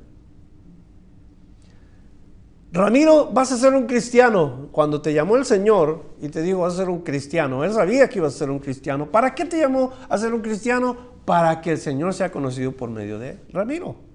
[2.74, 4.68] Ramiro, vas a ser un cristiano.
[4.72, 8.10] Cuando te llamó el Señor y te dijo, vas a ser un cristiano, él sabía
[8.10, 9.12] que ibas a ser un cristiano.
[9.12, 10.98] ¿Para qué te llamó a ser un cristiano?
[11.24, 14.13] Para que el Señor sea conocido por medio de Ramiro.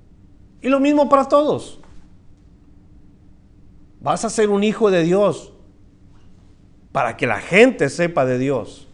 [0.60, 1.80] Y lo mismo para todos.
[4.00, 5.52] Vas a ser un hijo de Dios
[6.92, 8.88] para que la gente sepa de Dios.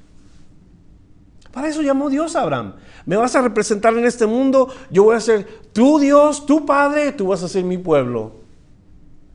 [1.53, 2.75] Para eso llamó Dios a Abraham.
[3.07, 7.13] Me vas a representar en este mundo, yo voy a ser tu Dios, tu Padre,
[7.13, 8.33] tú vas a ser mi pueblo.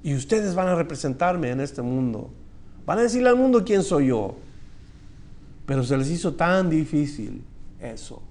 [0.03, 2.29] Y ustedes van a representarme en este mundo.
[2.85, 4.35] Van a decirle al mundo quién soy yo.
[5.65, 7.43] Pero se les hizo tan difícil
[7.79, 8.21] eso.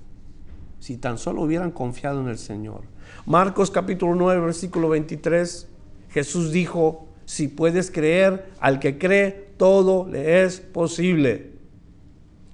[0.80, 2.82] Si tan solo hubieran confiado en el Señor.
[3.26, 5.68] Marcos capítulo 9, versículo 23,
[6.10, 11.52] Jesús dijo, si puedes creer, al que cree, todo le es posible.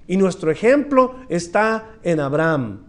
[0.06, 2.82] Y nuestro ejemplo está en Abraham.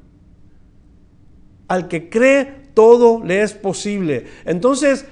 [1.68, 4.26] Al que cree, todo le es posible.
[4.46, 5.06] Entonces,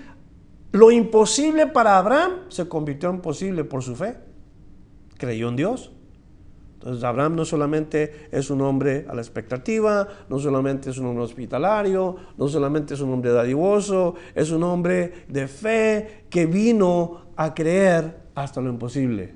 [0.72, 4.18] lo imposible para Abraham se convirtió en posible por su fe.
[5.18, 5.93] Creyó en Dios.
[6.84, 11.24] Entonces Abraham no solamente es un hombre a la expectativa, no solamente es un hombre
[11.24, 17.54] hospitalario, no solamente es un hombre dadivoso, es un hombre de fe que vino a
[17.54, 19.34] creer hasta lo imposible.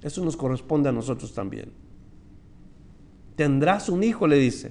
[0.00, 1.72] Eso nos corresponde a nosotros también.
[3.34, 4.70] Tendrás un hijo, le dice.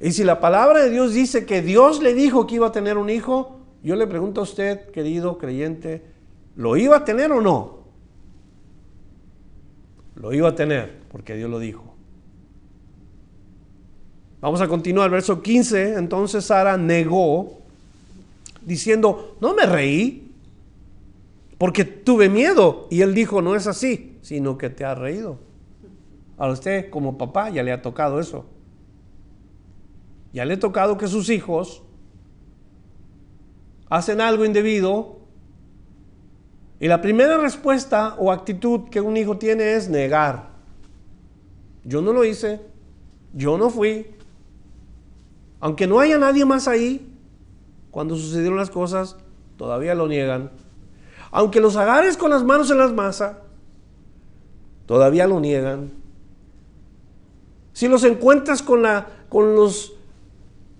[0.00, 2.98] Y si la palabra de Dios dice que Dios le dijo que iba a tener
[2.98, 6.04] un hijo, yo le pregunto a usted, querido creyente,
[6.56, 7.85] ¿lo iba a tener o no?
[10.16, 11.94] Lo iba a tener porque Dios lo dijo.
[14.40, 15.94] Vamos a continuar, verso 15.
[15.94, 17.58] Entonces Sara negó,
[18.64, 20.30] diciendo, no me reí,
[21.58, 22.86] porque tuve miedo.
[22.90, 25.38] Y él dijo, no es así, sino que te ha reído.
[26.38, 28.44] A usted como papá ya le ha tocado eso.
[30.32, 31.82] Ya le ha tocado que sus hijos
[33.88, 35.18] hacen algo indebido
[36.78, 40.50] y la primera respuesta o actitud que un hijo tiene es negar.
[41.84, 42.60] Yo no lo hice,
[43.32, 44.06] yo no fui.
[45.60, 47.12] Aunque no haya nadie más ahí,
[47.90, 49.16] cuando sucedieron las cosas,
[49.56, 50.50] todavía lo niegan.
[51.30, 53.36] Aunque los agarres con las manos en las masas,
[54.84, 55.92] todavía lo niegan.
[57.72, 59.95] Si los encuentras con, la, con los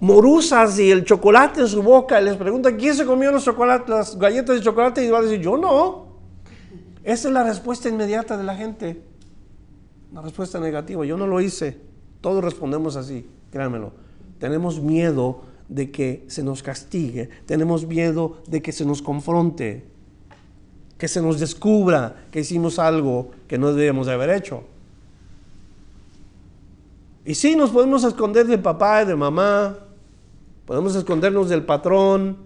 [0.00, 3.88] morusas y el chocolate en su boca y les pregunta quién se comió los chocolates,
[3.88, 6.06] las galletas de chocolate y va a decir yo no.
[7.02, 9.00] Esa es la respuesta inmediata de la gente.
[10.10, 11.04] Una respuesta negativa.
[11.04, 11.78] Yo no lo hice.
[12.20, 13.26] Todos respondemos así.
[13.50, 13.92] créanmelo.
[14.38, 19.84] Tenemos miedo de que se nos castigue, tenemos miedo de que se nos confronte,
[20.98, 24.64] que se nos descubra que hicimos algo que no debíamos de haber hecho.
[27.24, 29.78] Y sí, nos podemos esconder de papá y de mamá,
[30.66, 32.36] podemos escondernos del patrón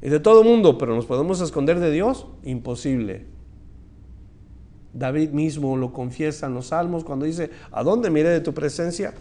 [0.00, 3.26] y de todo mundo, pero nos podemos esconder de Dios, imposible.
[4.92, 9.14] David mismo lo confiesa en los salmos cuando dice, ¿a dónde miré de tu presencia?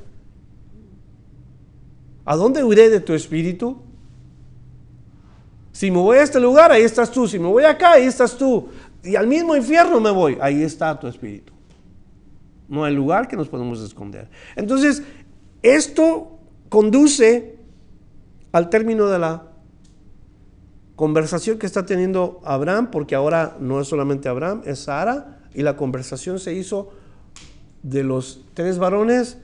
[2.26, 3.78] ¿A dónde huiré de tu espíritu?
[5.72, 7.28] Si me voy a este lugar, ahí estás tú.
[7.28, 8.70] Si me voy acá, ahí estás tú.
[9.04, 11.54] Y al mismo infierno me voy, ahí está tu espíritu.
[12.68, 14.30] No hay lugar que nos podemos esconder.
[14.56, 15.04] Entonces,
[15.62, 16.39] esto
[16.70, 17.58] conduce
[18.52, 19.44] al término de la
[20.96, 25.76] conversación que está teniendo Abraham, porque ahora no es solamente Abraham, es Sara, y la
[25.76, 26.92] conversación se hizo
[27.84, 29.38] de los tres varones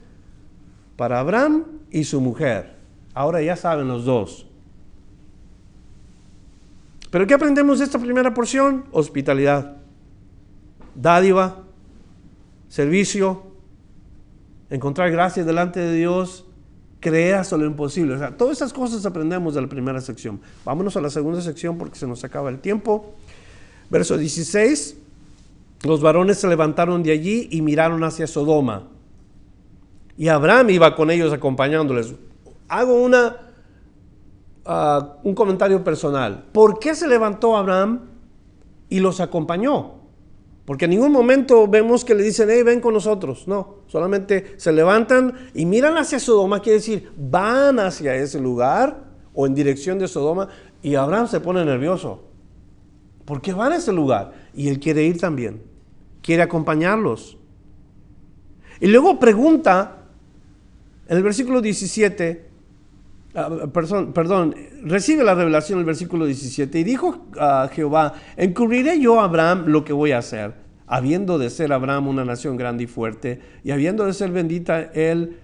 [0.97, 2.75] para Abraham y su mujer.
[3.13, 4.47] Ahora ya saben los dos.
[7.09, 8.85] Pero ¿qué aprendemos de esta primera porción?
[8.91, 9.77] Hospitalidad,
[10.95, 11.63] dádiva,
[12.67, 13.43] servicio,
[14.69, 16.44] encontrar gracia delante de Dios,
[17.05, 18.15] creer hasta lo imposible.
[18.15, 20.41] O sea, todas esas cosas aprendemos de la primera sección.
[20.65, 23.13] Vámonos a la segunda sección porque se nos acaba el tiempo.
[23.91, 24.97] Verso 16.
[25.83, 28.87] Los varones se levantaron de allí y miraron hacia Sodoma.
[30.17, 32.15] Y Abraham iba con ellos acompañándoles.
[32.67, 33.37] Hago una,
[34.65, 36.45] ah, un comentario personal.
[36.51, 37.99] ¿Por qué se levantó Abraham
[38.89, 39.94] y los acompañó?
[40.65, 43.47] Porque en ningún momento vemos que le dicen, hey, ven con nosotros.
[43.47, 49.45] No, solamente se levantan y miran hacia Sodoma, quiere decir, van hacia ese lugar o
[49.45, 50.49] en dirección de Sodoma
[50.81, 52.23] y Abraham se pone nervioso.
[53.25, 54.33] ¿Por qué van a ese lugar?
[54.55, 55.61] Y él quiere ir también,
[56.21, 57.37] quiere acompañarlos.
[58.79, 60.03] Y luego pregunta
[61.07, 62.49] en el versículo 17,
[63.73, 69.25] Perdón, perdón, recibe la revelación el versículo 17 y dijo a Jehová, encubriré yo a
[69.25, 70.53] Abraham lo que voy a hacer,
[70.87, 75.37] habiendo de ser Abraham una nación grande y fuerte, y habiendo de ser bendita él,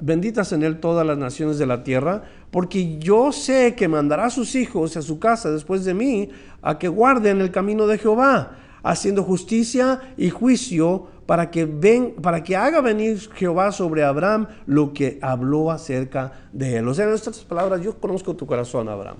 [0.00, 4.30] benditas en él todas las naciones de la tierra, porque yo sé que mandará a
[4.30, 6.28] sus hijos a su casa después de mí
[6.62, 12.42] a que guarden el camino de Jehová, haciendo justicia y juicio para que, ven, para
[12.42, 16.88] que haga venir Jehová sobre Abraham lo que habló acerca de él.
[16.88, 19.18] O sea, en estas palabras, yo conozco tu corazón, Abraham.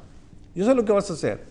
[0.55, 1.45] Yo sé lo que vas a hacer.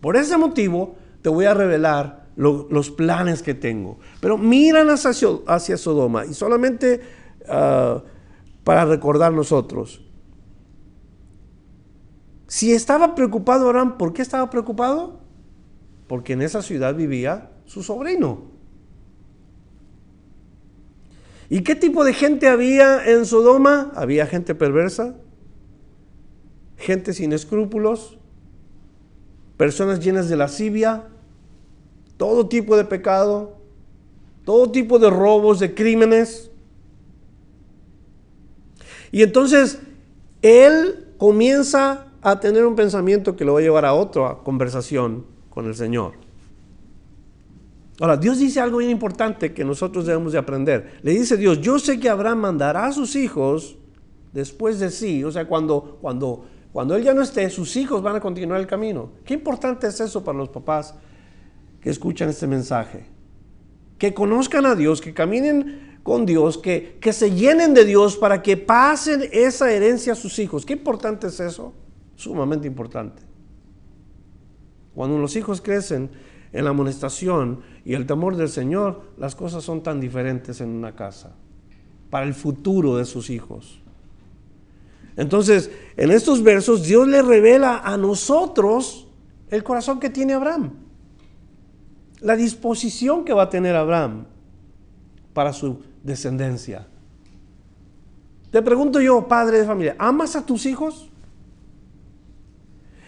[0.00, 3.98] Por ese motivo, te voy a revelar los planes que tengo.
[4.20, 7.00] Pero miran hacia, Sodoma y solamente
[7.48, 8.02] ah,
[8.62, 10.02] para recordar nosotros.
[12.46, 15.20] Si estaba preocupado Abraham, ¿por qué estaba preocupado?
[16.06, 18.56] Porque en esa ciudad vivía su sobrino.
[21.48, 23.92] ¿Y qué tipo de gente había en Sodoma?
[23.94, 25.14] Había gente perversa,
[26.76, 28.18] gente sin escrúpulos,
[29.56, 31.04] personas llenas de lascivia,
[32.16, 33.58] todo tipo de pecado,
[34.44, 36.50] todo tipo de robos, de crímenes.
[39.12, 39.80] Y entonces
[40.42, 45.66] él comienza a tener un pensamiento que lo va a llevar a otra conversación con
[45.66, 46.25] el Señor.
[48.00, 50.98] Ahora, Dios dice algo bien importante que nosotros debemos de aprender.
[51.02, 53.78] Le dice Dios, yo sé que Abraham mandará a sus hijos
[54.32, 55.24] después de sí.
[55.24, 58.66] O sea, cuando, cuando, cuando él ya no esté, sus hijos van a continuar el
[58.66, 59.12] camino.
[59.24, 60.94] Qué importante es eso para los papás
[61.80, 63.06] que escuchan este mensaje.
[63.96, 68.42] Que conozcan a Dios, que caminen con Dios, que, que se llenen de Dios para
[68.42, 70.66] que pasen esa herencia a sus hijos.
[70.66, 71.72] Qué importante es eso.
[72.14, 73.22] Sumamente importante.
[74.94, 76.10] Cuando los hijos crecen,
[76.56, 80.96] en la amonestación y el temor del Señor, las cosas son tan diferentes en una
[80.96, 81.36] casa,
[82.10, 83.80] para el futuro de sus hijos.
[85.16, 89.06] Entonces, en estos versos, Dios le revela a nosotros
[89.50, 90.72] el corazón que tiene Abraham,
[92.18, 94.26] la disposición que va a tener Abraham
[95.32, 96.88] para su descendencia.
[98.50, 101.08] Te pregunto yo, padre de familia, ¿amas a tus hijos?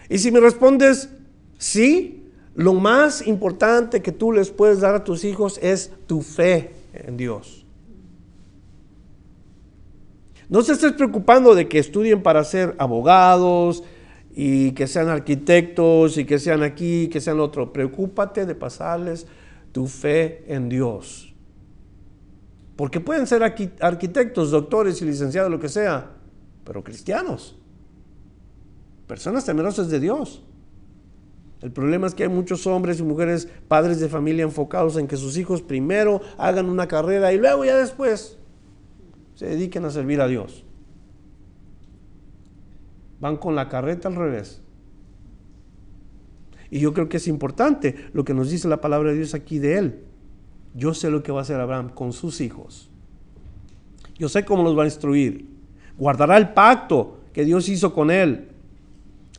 [0.07, 1.09] Y si me respondes
[1.57, 2.18] sí,
[2.59, 7.15] lo más importante que tú les puedes dar a tus hijos es tu fe en
[7.15, 7.65] Dios.
[10.49, 13.85] No se estés preocupando de que estudien para ser abogados
[14.35, 17.71] y que sean arquitectos y que sean aquí, que sean otro.
[17.71, 19.25] Preocúpate de pasarles
[19.71, 21.33] tu fe en Dios.
[22.75, 26.11] Porque pueden ser arquitectos, doctores y licenciados, lo que sea,
[26.65, 27.57] pero cristianos.
[29.07, 30.43] Personas temerosas de Dios.
[31.61, 35.17] El problema es que hay muchos hombres y mujeres, padres de familia enfocados en que
[35.17, 38.37] sus hijos primero hagan una carrera y luego ya después
[39.35, 40.65] se dediquen a servir a Dios.
[43.19, 44.61] van con la carreta al revés.
[46.71, 49.59] Y yo creo que es importante lo que nos dice la palabra de Dios aquí
[49.59, 50.03] de él.
[50.73, 52.89] Yo sé lo que va a hacer Abraham con sus hijos.
[54.17, 55.49] Yo sé cómo los va a instruir.
[55.97, 58.49] Guardará el pacto que Dios hizo con él.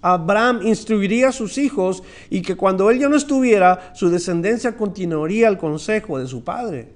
[0.02, 5.48] Abraham instruiría a sus hijos y que cuando él ya no estuviera, su descendencia continuaría
[5.48, 6.94] el consejo de su padre.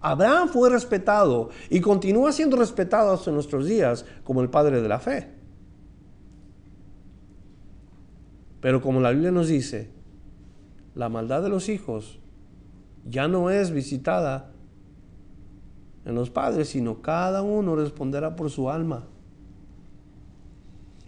[0.00, 4.98] Abraham fue respetado y continúa siendo respetado hasta nuestros días como el padre de la
[4.98, 5.28] fe.
[8.60, 9.90] Pero como la Biblia nos dice,
[10.94, 12.18] la maldad de los hijos
[13.08, 14.50] ya no es visitada
[16.04, 19.06] en los padres, sino cada uno responderá por su alma.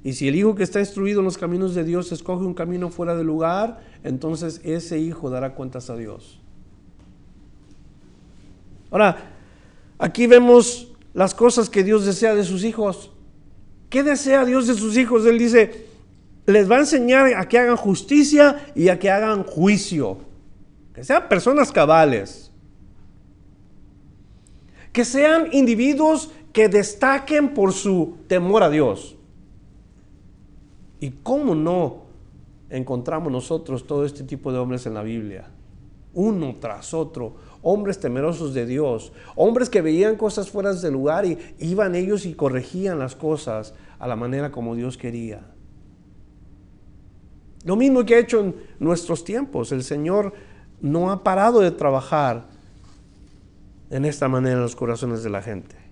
[0.05, 2.91] Y si el hijo que está instruido en los caminos de Dios escoge un camino
[2.91, 6.43] fuera de lugar, entonces ese hijo dará cuentas a Dios.
[8.91, 9.17] Ahora,
[9.99, 13.13] aquí vemos las cosas que Dios desea de sus hijos.
[13.89, 15.25] ¿Qué desea Dios de sus hijos?
[15.25, 15.87] Él dice,
[16.45, 20.19] les va a enseñar a que hagan justicia y a que hagan juicio.
[20.95, 22.51] Que sean personas cabales.
[24.93, 29.17] Que sean individuos que destaquen por su temor a Dios.
[31.05, 32.05] ¿Y cómo no
[32.71, 35.51] encontramos nosotros todo este tipo de hombres en la Biblia?
[36.15, 41.37] Uno tras otro hombres temerosos de Dios, hombres que veían cosas fuera de lugar y
[41.59, 45.43] iban ellos y corregían las cosas a la manera como Dios quería.
[47.65, 50.33] Lo mismo que ha hecho en nuestros tiempos, el Señor
[50.81, 52.47] no ha parado de trabajar
[53.91, 55.84] en esta manera en los corazones de la gente.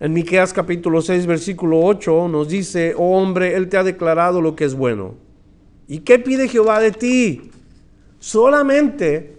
[0.00, 4.54] En Miqueas capítulo 6 versículo 8 nos dice, "Oh hombre, él te ha declarado lo
[4.54, 5.14] que es bueno."
[5.88, 7.50] ¿Y qué pide Jehová de ti?
[8.20, 9.38] Solamente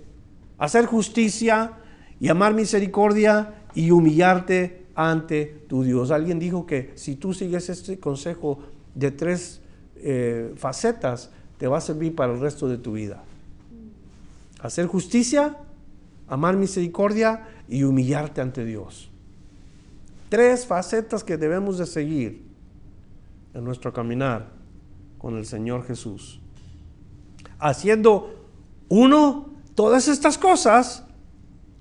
[0.57, 1.73] hacer justicia
[2.19, 6.11] y amar misericordia y humillarte ante tu Dios.
[6.11, 8.59] Alguien dijo que si tú sigues este consejo
[8.95, 9.61] de tres
[9.95, 13.23] eh, facetas, te va a servir para el resto de tu vida.
[14.61, 15.57] Hacer justicia,
[16.27, 19.08] amar misericordia y humillarte ante Dios.
[20.29, 22.47] Tres facetas que debemos de seguir
[23.53, 24.51] en nuestro caminar
[25.17, 26.39] con el Señor Jesús.
[27.57, 28.47] Haciendo
[28.87, 31.03] uno todas estas cosas,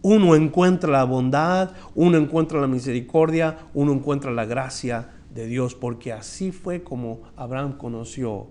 [0.02, 6.12] uno encuentra la bondad, uno encuentra la misericordia, uno encuentra la gracia de Dios, porque
[6.12, 8.48] así fue como Abraham conoció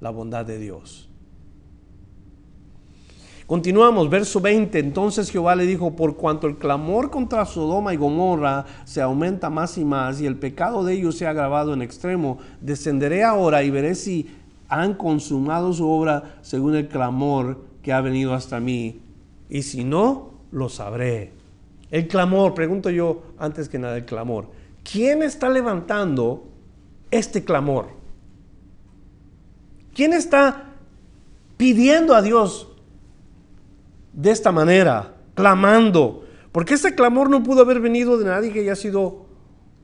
[0.00, 1.05] la bondad de Dios.
[3.46, 4.76] Continuamos, verso 20.
[4.80, 9.78] Entonces Jehová le dijo, por cuanto el clamor contra Sodoma y Gomorra se aumenta más
[9.78, 13.70] y más y el pecado de ellos se ha agravado en extremo, descenderé ahora y
[13.70, 14.28] veré si
[14.68, 19.00] han consumado su obra según el clamor que ha venido hasta mí,
[19.48, 21.32] y si no, lo sabré.
[21.92, 24.50] El clamor, pregunto yo antes que nada el clamor.
[24.82, 26.48] ¿Quién está levantando
[27.12, 27.90] este clamor?
[29.94, 30.72] ¿Quién está
[31.56, 32.75] pidiendo a Dios
[34.16, 36.24] de esta manera, clamando?
[36.50, 39.26] Porque ese clamor no pudo haber venido de nadie que haya sido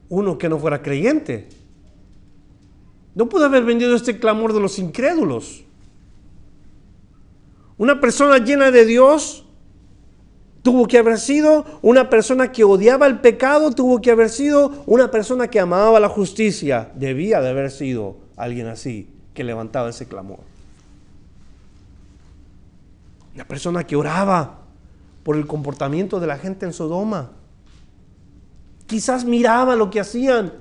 [0.08, 1.48] uno que no fuera creyente.
[3.14, 5.64] No pudo haber venido este clamor de los incrédulos.
[7.76, 9.44] Una persona llena de Dios
[10.62, 15.10] tuvo que haber sido una persona que odiaba el pecado, tuvo que haber sido una
[15.10, 16.90] persona que amaba la justicia.
[16.94, 20.51] Debía de haber sido alguien así que levantaba ese clamor.
[23.34, 24.60] Una persona que oraba
[25.22, 27.32] por el comportamiento de la gente en Sodoma.
[28.86, 30.52] Quizás miraba lo que hacían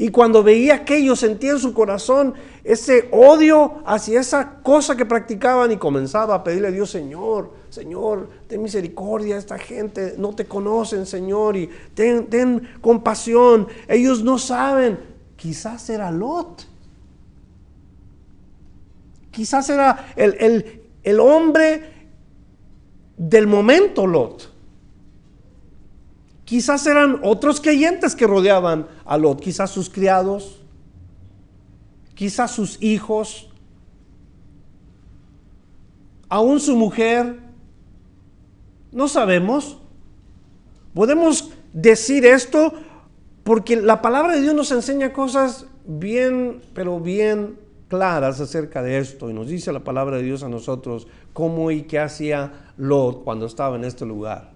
[0.00, 2.32] y cuando veía aquello, sentía en su corazón
[2.64, 8.30] ese odio hacia esa cosa que practicaban y comenzaba a pedirle a Dios, Señor, Señor,
[8.48, 13.68] ten misericordia a esta gente, no te conocen, Señor, y ten, compasión.
[13.88, 14.98] Ellos no saben,
[15.36, 16.66] quizás era Lot.
[19.30, 22.08] Quizás era el, el hombre
[23.16, 24.50] del momento Lot.
[26.44, 30.60] Quizás eran otros creyentes que rodeaban a Lot, quizás sus criados,
[32.14, 33.50] quizás sus hijos,
[36.28, 37.38] aún su mujer.
[38.90, 39.78] No sabemos.
[40.92, 42.72] Podemos decir esto
[43.44, 47.59] porque la palabra de Dios nos enseña cosas bien, pero bien
[47.90, 49.28] claras acerca de esto.
[49.28, 53.44] Y nos dice la palabra de Dios a nosotros cómo y qué hacía Lot cuando
[53.44, 54.52] estaba en este lugar.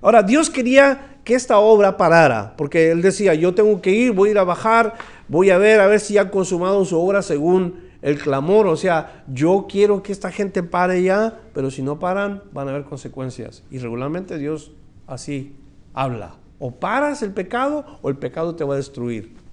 [0.00, 4.30] Ahora, Dios quería que esta obra parara, porque Él decía, yo tengo que ir, voy
[4.30, 4.94] a ir a bajar,
[5.28, 8.66] voy a ver a ver si ha consumado su obra según el clamor.
[8.66, 12.72] O sea, yo quiero que esta gente pare ya, pero si no paran, van a
[12.72, 13.62] haber consecuencias.
[13.70, 14.72] Y regularmente Dios
[15.06, 15.56] así
[15.92, 19.43] habla O paras el pecado o el pecado te va a destruir.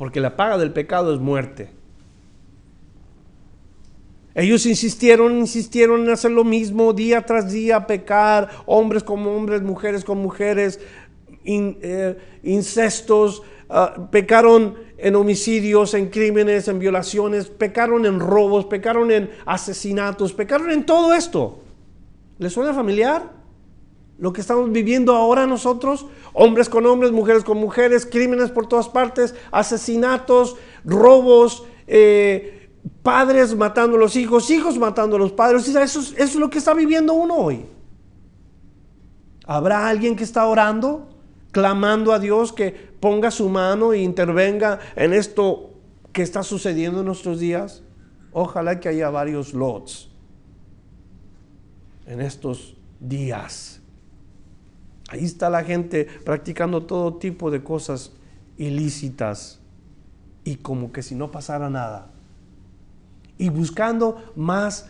[0.00, 1.68] Porque la paga del pecado es muerte.
[4.34, 10.02] Ellos insistieron, insistieron en hacer lo mismo día tras día, pecar, hombres como hombres, mujeres
[10.02, 10.80] con mujeres,
[11.44, 19.30] eh, incestos, ah, pecaron en homicidios, en crímenes, en violaciones, pecaron en robos, pecaron en
[19.44, 21.60] asesinatos, pecaron en todo esto.
[22.38, 23.39] ¿Les suena familiar?
[24.20, 28.88] Lo que estamos viviendo ahora nosotros, hombres con hombres, mujeres con mujeres, crímenes por todas
[28.88, 32.70] partes, asesinatos, robos, eh,
[33.02, 35.66] padres matando a los hijos, hijos matando a los padres.
[35.66, 37.64] Eso eso es lo que está viviendo uno hoy.
[39.46, 41.10] ¿Habrá alguien que está orando?
[41.50, 45.70] clamando a Dios que ponga su mano e intervenga en esto
[46.12, 47.82] que está sucediendo en nuestros días?
[48.32, 50.08] Ojalá que haya varios lots
[52.06, 53.79] en estos días.
[55.10, 58.12] Ahí está la gente practicando todo tipo de cosas
[58.56, 59.58] ilícitas
[60.44, 62.12] y como que si no pasara nada.
[63.36, 64.88] Y buscando más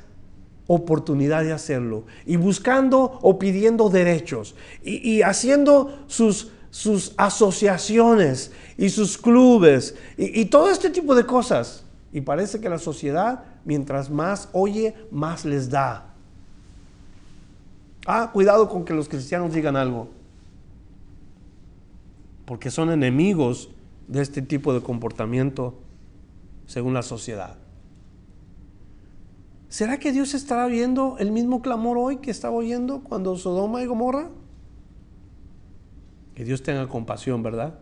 [0.67, 4.55] oportunidad de hacerlo y buscando o pidiendo derechos
[4.85, 11.85] y, haciendo sus, sus asociaciones y sus clubes y, y todo este tipo de cosas.
[12.13, 16.10] Y parece que la sociedad, mientras más oye, más les da.
[18.13, 20.09] Ah, cuidado con que los cristianos digan algo,
[22.45, 23.71] porque son enemigos
[24.09, 25.79] de este tipo de comportamiento
[26.67, 27.57] según la sociedad.
[29.69, 33.87] ¿Será que Dios estará viendo el mismo clamor hoy que estaba oyendo cuando Sodoma y
[33.87, 34.29] Gomorra?
[36.35, 37.79] Que Dios tenga compasión, ¿verdad?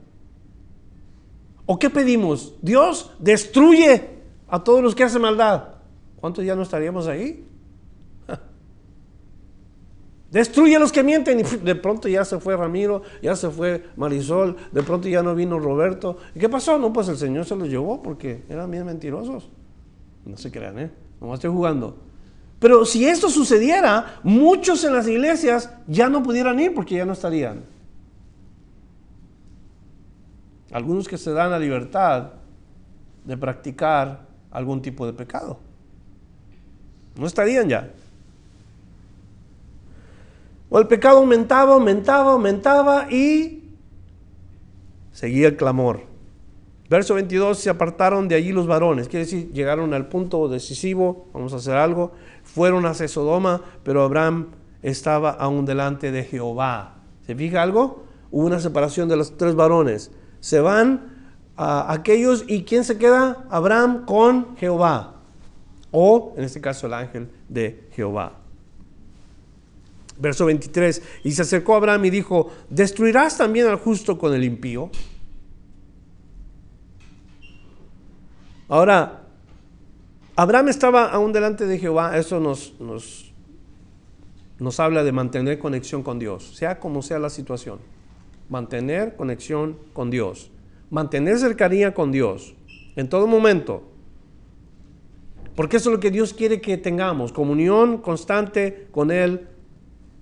[1.64, 2.54] ¿O qué pedimos?
[2.60, 4.10] Dios destruye
[4.46, 5.76] a todos los que hacen maldad.
[6.20, 7.47] ¿Cuántos ya no estaríamos ahí?
[10.30, 13.84] Destruye a los que mienten y de pronto ya se fue Ramiro, ya se fue
[13.96, 16.18] Marisol, de pronto ya no vino Roberto.
[16.34, 16.78] ¿Y qué pasó?
[16.78, 19.48] No, pues el Señor se los llevó porque eran bien mentirosos.
[20.26, 20.90] No se crean, ¿eh?
[21.20, 21.96] No estoy jugando.
[22.58, 27.14] Pero si esto sucediera, muchos en las iglesias ya no pudieran ir porque ya no
[27.14, 27.64] estarían.
[30.70, 32.32] Algunos que se dan la libertad
[33.24, 35.58] de practicar algún tipo de pecado.
[37.16, 37.90] No estarían ya.
[40.70, 43.74] O el pecado aumentaba, aumentaba, aumentaba y
[45.12, 46.02] seguía el clamor.
[46.90, 51.52] Verso 22, se apartaron de allí los varones, quiere decir, llegaron al punto decisivo, vamos
[51.52, 52.12] a hacer algo,
[52.44, 54.48] fueron hacia Sodoma, pero Abraham
[54.82, 57.02] estaba aún delante de Jehová.
[57.26, 58.04] ¿Se fija algo?
[58.30, 60.10] Hubo una separación de los tres varones.
[60.40, 63.44] Se van a aquellos y ¿quién se queda?
[63.50, 65.16] Abraham con Jehová.
[65.90, 68.37] O, en este caso, el ángel de Jehová.
[70.18, 74.90] Verso 23, y se acercó Abraham y dijo, ¿destruirás también al justo con el impío?
[78.68, 79.22] Ahora,
[80.36, 83.32] Abraham estaba aún delante de Jehová, eso nos, nos,
[84.58, 87.78] nos habla de mantener conexión con Dios, sea como sea la situación.
[88.48, 90.50] Mantener conexión con Dios,
[90.90, 92.54] mantener cercanía con Dios
[92.96, 93.82] en todo momento.
[95.54, 99.48] Porque eso es lo que Dios quiere que tengamos, comunión constante con Él,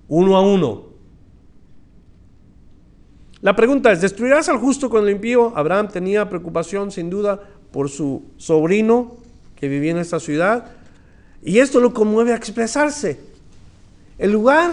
[0.09, 0.85] uno a uno.
[3.41, 5.53] La pregunta es, ¿destruirás al justo con el impío?
[5.57, 7.41] Abraham tenía preocupación sin duda
[7.71, 9.17] por su sobrino
[9.55, 10.73] que vivía en esta ciudad.
[11.43, 13.21] Y esto lo conmueve a expresarse.
[14.19, 14.73] El lugar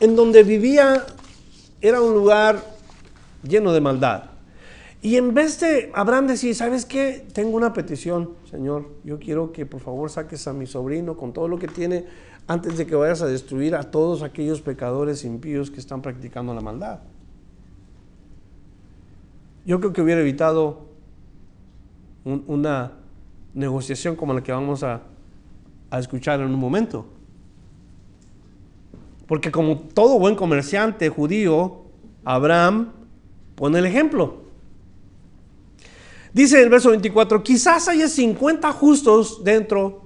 [0.00, 1.06] en donde vivía
[1.80, 2.64] era un lugar
[3.42, 4.24] lleno de maldad.
[5.02, 7.24] Y en vez de Abraham decir, ¿sabes qué?
[7.32, 8.86] Tengo una petición, Señor.
[9.02, 12.04] Yo quiero que por favor saques a mi sobrino con todo lo que tiene
[12.50, 16.60] antes de que vayas a destruir a todos aquellos pecadores impíos que están practicando la
[16.60, 16.98] maldad.
[19.64, 20.88] Yo creo que hubiera evitado
[22.24, 22.94] una
[23.54, 25.02] negociación como la que vamos a,
[25.92, 27.06] escuchar en un momento.
[29.28, 31.82] Porque como todo buen comerciante judío,
[32.24, 32.90] Abraham
[33.54, 34.38] pone el ejemplo.
[36.32, 39.99] Dice el verso 24, quizás haya 50 justos dentro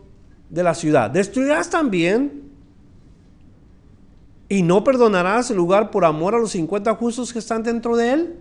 [0.55, 1.11] de la ciudad.
[1.11, 2.45] ¿Destruirás también
[4.49, 8.13] y no perdonarás el lugar por amor a los 50 justos que están dentro de
[8.13, 8.37] él?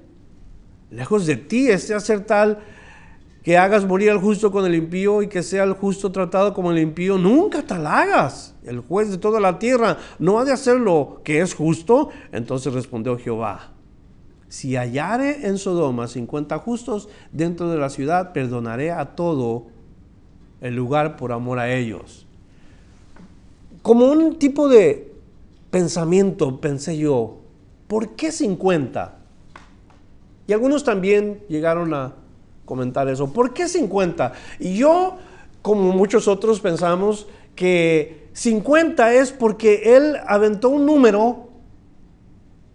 [0.92, 2.60] Lejos de ti este hacer tal
[3.42, 6.72] que hagas morir al justo con el impío y que sea el justo tratado como
[6.72, 8.56] el impío, nunca tal hagas.
[8.64, 12.10] El juez de toda la tierra no ha de hacer lo que es justo.
[12.32, 13.74] Entonces respondió Jehová,
[14.48, 19.73] si hallare en Sodoma 50 justos dentro de la ciudad, perdonaré a todo
[20.64, 22.26] el lugar por amor a ellos.
[23.82, 25.14] Como un tipo de
[25.70, 27.38] pensamiento, pensé yo,
[27.88, 29.18] ¿por qué 50?
[30.48, 32.14] Y algunos también llegaron a
[32.64, 33.32] comentar eso.
[33.34, 34.34] ¿Por qué 50?
[34.60, 35.18] Y yo,
[35.62, 41.50] como muchos otros, pensamos que 50 es porque él aventó un número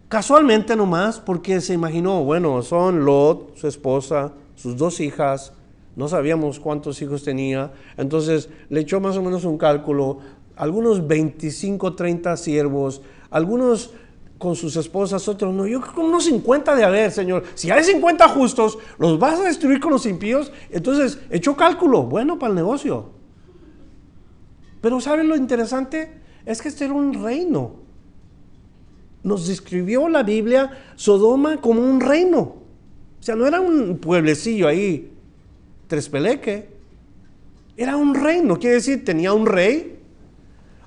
[0.08, 5.54] casualmente nomás, porque se imaginó, bueno, son Lot, su esposa, sus dos hijas,
[5.98, 10.20] no sabíamos cuántos hijos tenía, entonces le echó más o menos un cálculo,
[10.54, 13.90] algunos 25, 30 siervos, algunos
[14.38, 15.66] con sus esposas, otros no.
[15.66, 17.42] Yo creo que unos 50 de haber, Señor.
[17.56, 20.52] Si hay 50 justos, ¿los vas a destruir con los impíos?
[20.70, 23.10] Entonces, echó cálculo, bueno para el negocio.
[24.80, 26.12] Pero ¿saben lo interesante?
[26.46, 27.72] Es que este era un reino.
[29.24, 32.38] Nos describió la Biblia Sodoma como un reino.
[32.38, 35.17] O sea, no era un pueblecillo ahí,
[35.88, 36.68] Trespeleque.
[37.76, 39.98] Era un reino, quiere decir, tenía un rey,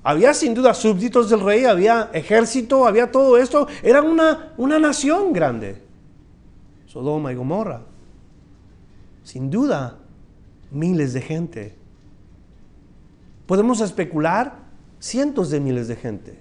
[0.04, 3.68] había sin duda súbditos del rey, había ejército, había todo esto.
[3.84, 5.82] Era una, una nación grande.
[6.88, 7.84] Sodoma y Gomorra.
[9.24, 10.00] Sin duda,
[10.72, 11.76] miles de gente.
[13.46, 14.56] Podemos especular
[15.00, 16.40] cientos de miles de gente.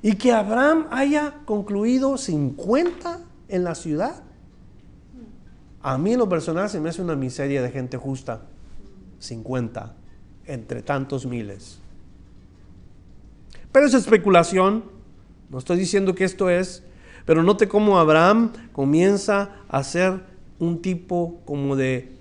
[0.00, 4.22] Y que Abraham haya concluido 50 en la ciudad.
[5.82, 8.42] A mí lo personal se me hace una miseria de gente justa.
[9.18, 9.94] 50
[10.46, 11.78] entre tantos miles.
[13.70, 14.84] Pero es especulación,
[15.48, 16.84] no estoy diciendo que esto es,
[17.24, 20.20] pero note cómo Abraham comienza a hacer
[20.58, 22.12] un tipo como de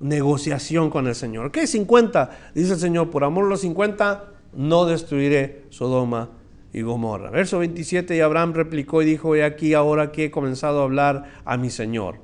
[0.00, 1.52] negociación con el Señor.
[1.52, 1.66] ¿Qué?
[1.66, 2.30] 50.
[2.54, 4.24] Dice el Señor, por amor a los 50,
[4.54, 6.30] no destruiré Sodoma
[6.72, 7.30] y Gomorra.
[7.30, 11.24] Verso 27, y Abraham replicó y dijo, he aquí ahora que he comenzado a hablar
[11.44, 12.20] a mi Señor,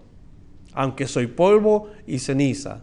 [0.72, 2.82] aunque soy polvo y ceniza.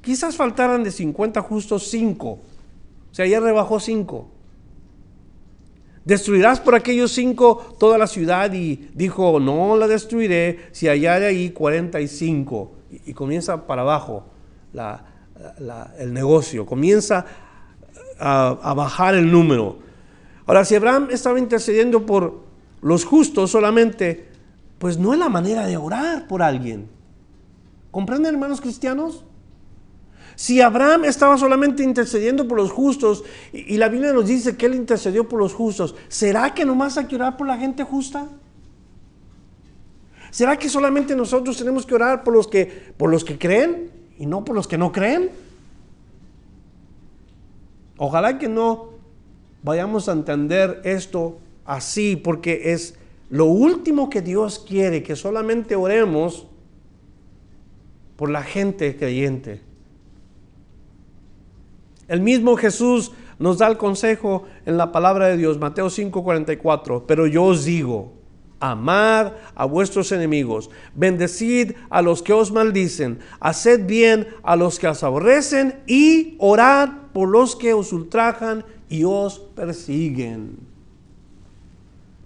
[0.00, 2.28] Quizás faltaran de 50 justos 5.
[2.28, 2.40] O
[3.10, 4.30] sea, ya rebajó 5.
[6.04, 11.48] Destruirás por aquellos cinco toda la ciudad y dijo, no la destruiré si hallare ahí
[11.48, 12.72] 45.
[12.90, 14.26] Y, y comienza para abajo
[15.98, 17.24] el negocio, comienza
[18.18, 19.83] a bajar el número.
[20.46, 22.42] Ahora, si Abraham estaba intercediendo por
[22.82, 24.28] los justos solamente,
[24.78, 26.88] pues no es la manera de orar por alguien.
[27.90, 29.24] ¿Comprenden, hermanos cristianos?
[30.36, 34.74] Si Abraham estaba solamente intercediendo por los justos y, la Biblia nos dice que él
[34.74, 38.26] intercedió por los justos, ¿será que nomás hay que orar por la gente justa?
[40.30, 42.66] ¿Será que solamente nosotros tenemos que orar por los que,
[42.96, 45.30] por los que creen y no por los que no creen?
[47.96, 48.93] Ojalá que no
[49.64, 52.96] vayamos a entender esto así, porque es
[53.30, 56.46] lo último que Dios quiere, que solamente oremos
[58.16, 59.60] por la gente creyente.
[62.06, 67.26] El mismo Jesús nos da el consejo en la palabra de Dios, Mateo 5:44, pero
[67.26, 68.12] yo os digo,
[68.60, 74.88] amad a vuestros enemigos, bendecid a los que os maldicen, haced bien a los que
[74.88, 78.64] os aborrecen y orad por los que os ultrajan
[78.94, 80.56] y os persiguen.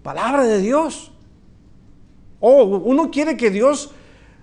[0.03, 1.11] Palabra de Dios.
[2.41, 3.91] Oh, uno quiere que Dios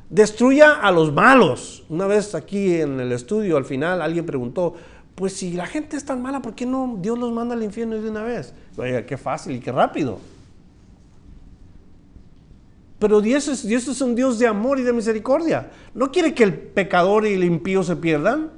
[0.10, 1.86] destruya a los malos.
[1.88, 4.74] Una vez aquí en el estudio, al final, alguien preguntó,
[5.14, 7.96] pues si la gente es tan mala, ¿por qué no Dios los manda al infierno
[7.96, 8.56] de una vez?
[8.76, 10.20] Oiga, qué fácil y qué rápido.
[12.98, 15.70] Pero Dios es, Dios es un Dios de amor y de misericordia.
[15.94, 18.50] No quiere que el pecador y el impío se pierdan.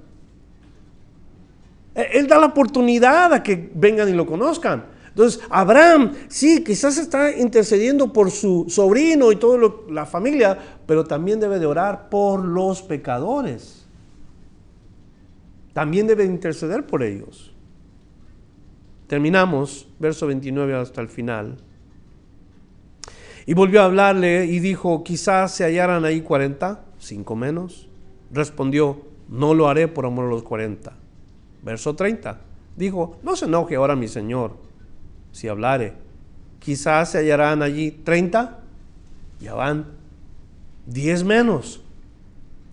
[1.98, 4.86] E, Él da la oportunidad a que vengan y lo conozcan.
[5.10, 11.41] Entonces, Abraham, sí, quizás está intercediendo por su sobrino y toda la familia, pero también
[11.41, 13.88] debe de orar por los pecadores
[15.78, 17.54] también debe interceder por ellos.
[19.06, 21.58] Terminamos, verso 29 hasta el final.
[23.45, 27.88] Y volvió a hablarle y dijo, quizás se hallaran ahí 40, cinco menos.
[28.32, 30.98] Respondió, no lo haré por amor a los 40.
[31.64, 32.39] Verso 30.
[32.76, 34.58] Dijo, no se enoje ahora mi Señor,
[35.32, 35.93] si hablare.
[36.60, 38.60] Quizás se hallarán allí 30,
[39.39, 39.86] ya van
[40.86, 41.82] 10 menos.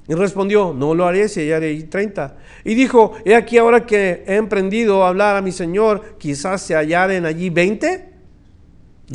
[0.06, 2.36] Y respondió, no lo haré si hallaré 30.
[2.64, 6.74] Y dijo, he aquí ahora que he emprendido a hablar a mi Señor, quizás se
[6.74, 8.12] hallaren allí 20.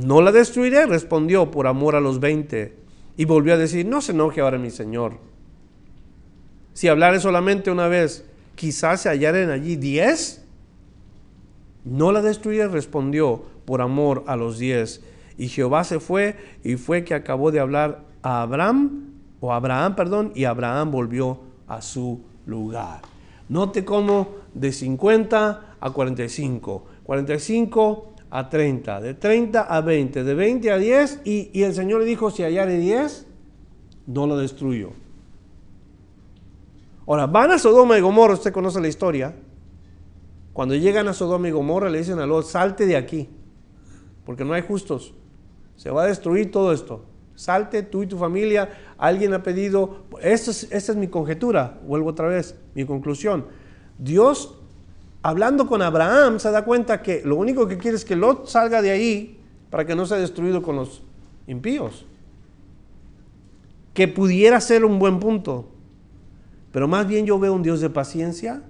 [0.03, 2.73] No la destruiré, respondió, por amor a los 20.
[3.17, 5.17] Y volvió a decir, no se enoje ahora mi Señor.
[6.73, 8.25] Si hablare solamente una vez,
[8.59, 10.43] quizás se hallaren allí 10.
[11.85, 15.01] No la destruiré, respondió, por amor a los 10.
[15.37, 20.33] Y Jehová se fue y fue que acabó de hablar a Abraham o Abraham, perdón,
[20.35, 21.39] y Abraham volvió
[21.69, 23.01] a su lugar.
[23.47, 30.71] Note cómo de 50 a 45, 45 a 30, de 30 a 20, de 20
[30.71, 33.25] a 10, y, y el Señor le dijo, si hallare 10,
[34.07, 34.91] no lo destruyo.
[37.09, 39.33] Ahora, van a Sodoma y Gomorra, usted conoce la historia.
[40.53, 43.27] Cuando llegan a Sodoma y Gomorra le dicen a Lot, salte de aquí,
[44.27, 45.15] porque no hay justos.
[45.75, 47.05] Se va a destruir todo esto.
[47.33, 48.93] Salte tú y tu familia.
[48.99, 53.47] Alguien ha pedido, esta es, es mi conjetura, vuelvo otra vez, mi conclusión.
[53.97, 54.59] Dios,
[55.23, 58.83] hablando con Abraham, se da cuenta que lo único que quiere es que Lot salga
[58.83, 59.41] de ahí
[59.71, 61.01] para que no sea destruido con los
[61.47, 62.05] impíos.
[63.95, 65.78] Que pudiera ser un buen punto.
[66.71, 68.63] Pero más bien yo veo un Dios de paciencia.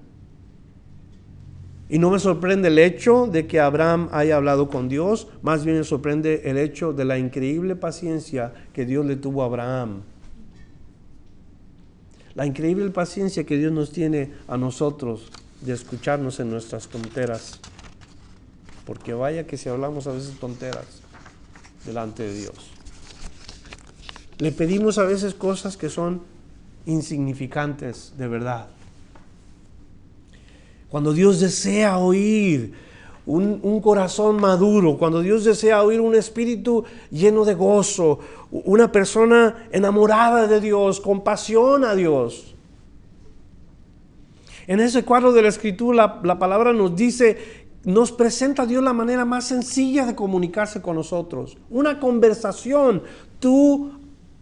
[1.89, 5.78] Y no me sorprende el hecho de que Abraham haya hablado con Dios, más bien
[5.78, 10.04] me sorprende el hecho de la increíble paciencia que Dios le tuvo a Abraham.
[12.36, 15.32] La increíble paciencia que Dios nos tiene a nosotros
[15.62, 17.60] de escucharnos en nuestras tonteras.
[18.86, 21.02] Porque vaya que si hablamos a veces tonteras
[21.86, 22.72] delante de Dios.
[24.38, 26.22] Le pedimos a veces cosas que son
[26.86, 28.67] insignificantes de verdad.
[30.89, 32.73] Cuando Dios desea oír
[33.25, 38.19] un, corazón maduro, cuando Dios desea oír un espíritu lleno de gozo,
[38.49, 42.55] una persona enamorada de Dios, con pasión a Dios.
[44.65, 47.38] En ese cuadro de la escritura la, la palabra nos dice,
[47.84, 51.55] nos presenta a Dios la manera más sencilla de comunicarse con nosotros.
[51.69, 53.03] Una conversación,
[53.39, 53.91] tú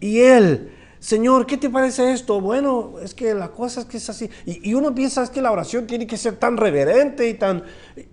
[0.00, 0.70] y Él
[1.00, 2.40] Señor, ¿qué te parece esto?
[2.40, 4.28] Bueno, es que la cosa es que es así.
[4.46, 7.62] Y, uno piensa que la oración tiene que ser tan reverente y tan...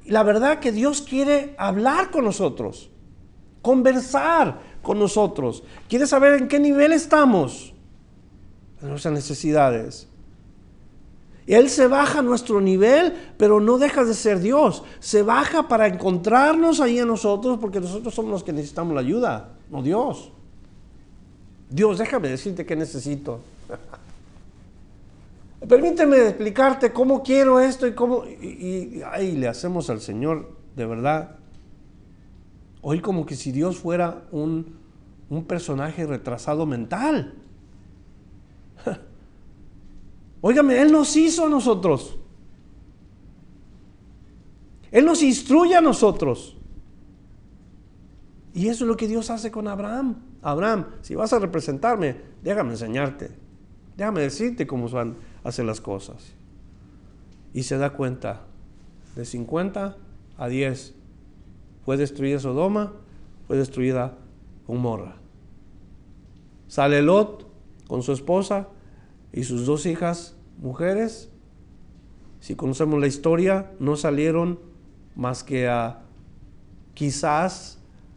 [0.05, 2.91] La verdad que Dios quiere hablar con nosotros,
[3.61, 5.63] conversar con nosotros.
[5.89, 7.73] Quiere saber en qué nivel estamos
[8.81, 10.07] en nuestras necesidades.
[11.47, 14.83] Él se baja a nuestro nivel, pero no deja de ser Dios.
[14.99, 19.53] Se baja para encontrarnos ahí en nosotros porque nosotros somos los que necesitamos la ayuda,
[19.69, 20.31] no Dios.
[21.75, 23.41] Dios, déjame decirte qué necesito.
[25.67, 28.23] Permíteme explicarte cómo quiero esto y cómo...
[28.25, 31.35] Y, y ahí le hacemos al Señor, de verdad.
[32.81, 34.77] Hoy como que si Dios fuera un,
[35.29, 37.33] un personaje retrasado mental.
[40.39, 42.17] Óigame, Él nos hizo a nosotros.
[44.91, 46.55] Él nos instruye a nosotros.
[48.53, 50.15] Y eso es lo que Dios hace con Abraham.
[50.45, 53.31] Abraham, si vas a representarme, déjame enseñarte.
[53.97, 56.35] Déjame decirte cómo van a hacer las cosas.
[57.51, 58.43] Y se da cuenta,
[59.15, 59.97] de 50
[60.37, 60.93] a 10,
[61.83, 62.93] fue destruida Sodoma,
[63.47, 64.19] fue destruida
[64.67, 65.15] Gomorra.
[66.67, 67.47] Sale Lot
[67.87, 68.67] con su esposa
[69.33, 71.31] y sus dos hijas mujeres.
[72.39, 74.59] Si conocemos la historia, no salieron
[75.15, 76.03] más que a
[76.93, 77.74] quizás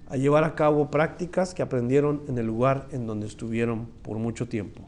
[0.09, 4.49] a llevar a cabo prácticas que aprendieron en el lugar en donde estuvieron por mucho
[4.49, 4.83] tiempo.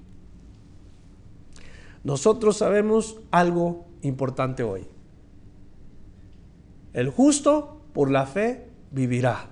[2.05, 4.87] Nosotros sabemos algo importante hoy.
[6.95, 9.51] El justo por la fe vivirá.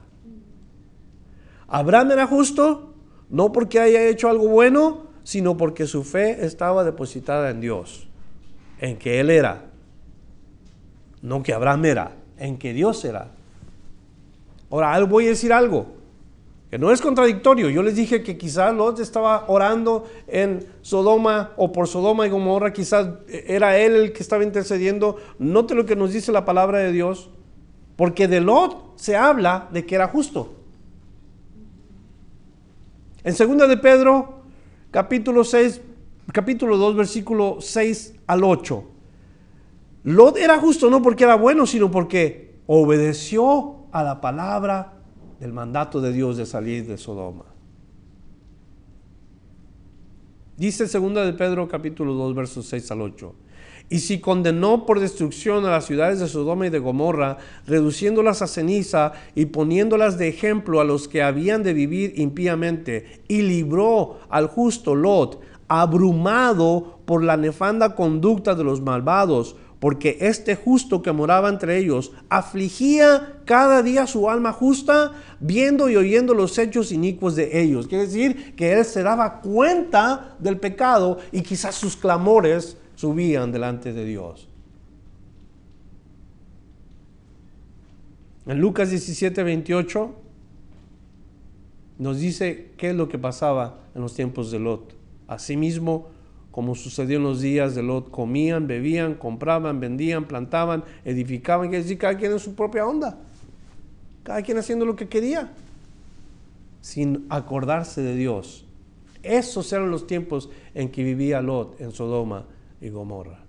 [1.68, 2.94] Abraham era justo
[3.28, 8.08] no porque haya hecho algo bueno, sino porque su fe estaba depositada en Dios,
[8.80, 9.66] en que Él era.
[11.20, 13.32] No que Abraham era, en que Dios era.
[14.70, 15.98] Ahora, voy a decir algo
[16.70, 17.70] que no es contradictorio.
[17.70, 22.72] Yo les dije que quizás Lot estaba orando en Sodoma o por Sodoma y Gomorra,
[22.72, 25.16] quizás era él el que estaba intercediendo.
[25.38, 27.30] Note lo que nos dice la palabra de Dios,
[27.96, 30.54] porque de Lot se habla de que era justo.
[33.24, 34.42] En 2 de Pedro,
[34.90, 35.80] capítulo 6,
[36.32, 38.84] capítulo 2, versículo 6 al 8.
[40.04, 44.94] Lot era justo no porque era bueno, sino porque obedeció a la palabra
[45.40, 47.44] del mandato de Dios de salir de Sodoma.
[50.56, 53.34] Dice 2 de Pedro capítulo 2 versos 6 al 8.
[53.90, 58.46] Y si condenó por destrucción a las ciudades de Sodoma y de Gomorra, reduciéndolas a
[58.46, 64.48] ceniza y poniéndolas de ejemplo a los que habían de vivir impíamente, y libró al
[64.48, 71.48] justo Lot, abrumado por la nefanda conducta de los malvados, porque este justo que moraba
[71.48, 77.60] entre ellos afligía cada día su alma justa, viendo y oyendo los hechos inicuos de
[77.62, 77.86] ellos.
[77.86, 83.92] Quiere decir que él se daba cuenta del pecado y quizás sus clamores subían delante
[83.92, 84.48] de Dios.
[88.46, 90.14] En Lucas 17, 28
[91.98, 94.96] nos dice qué es lo que pasaba en los tiempos de Lot.
[95.26, 96.08] Asimismo,
[96.50, 101.98] como sucedió en los días de Lot, comían, bebían, compraban, vendían, plantaban, edificaban, quiere decir
[101.98, 103.18] cada quien en su propia onda.
[104.22, 105.52] cada quien haciendo lo que quería,
[106.80, 108.66] sin acordarse de Dios.
[109.22, 112.44] Esos eran los tiempos en que vivía Lot en Sodoma
[112.80, 113.40] y Gomorra.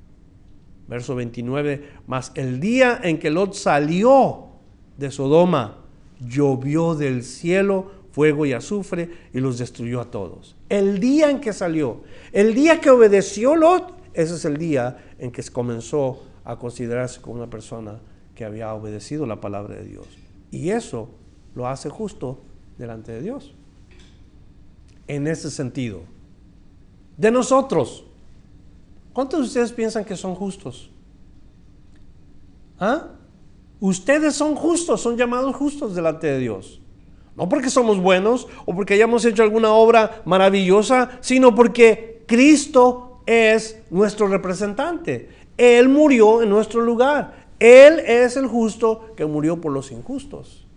[0.88, 4.48] Verso 29, mas el día en que Lot salió
[4.98, 5.78] de Sodoma,
[6.20, 10.56] llovió del cielo fuego y azufre y los destruyó a todos.
[10.68, 12.02] El día en que salió,
[12.32, 17.36] el día que obedeció Lot, ese es el día en que comenzó a considerarse como
[17.36, 18.00] una persona
[18.36, 20.08] que había obedecido la palabra de Dios.
[20.52, 21.10] Y eso
[21.56, 22.42] lo hace justo
[22.78, 23.54] delante de Dios.
[25.08, 26.02] En ese sentido,
[27.18, 28.06] de nosotros,
[29.14, 30.90] ¿cuántos de ustedes piensan que son justos?
[32.80, 33.10] ¿Ah?
[33.80, 36.82] Ustedes son justos, son llamados justos delante de Dios.
[37.36, 43.82] No porque somos buenos o porque hayamos hecho alguna obra maravillosa, sino porque Cristo es
[43.90, 45.30] nuestro representante.
[45.58, 47.48] Él murió en nuestro lugar.
[47.58, 50.68] Él es el justo que murió por los injustos.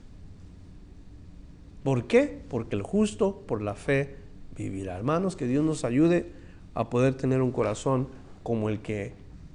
[1.83, 2.41] ¿Por qué?
[2.49, 4.17] Porque el justo por la fe
[4.57, 4.97] vivirá.
[4.97, 6.33] Hermanos, que Dios nos ayude
[6.73, 8.09] a poder tener un corazón
[8.43, 9.13] como el que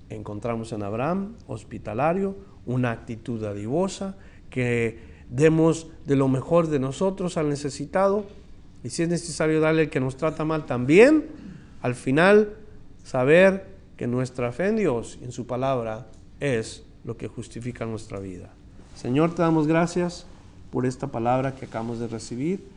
[0.10, 2.36] encontramos en Abraham, hospitalario,
[2.68, 4.18] una actitud adivosa,
[4.52, 5.00] que
[5.32, 8.26] demos de lo mejor de nosotros al necesitado
[8.84, 11.26] y si es necesario darle el que nos trata mal también,
[11.82, 12.56] al final
[13.04, 16.08] saber que nuestra fe en Dios y en su palabra
[16.40, 18.54] es lo que justifica nuestra vida.
[18.96, 20.26] Señor, te damos gracias
[20.72, 22.68] por esta palabra que acabamos de recibir.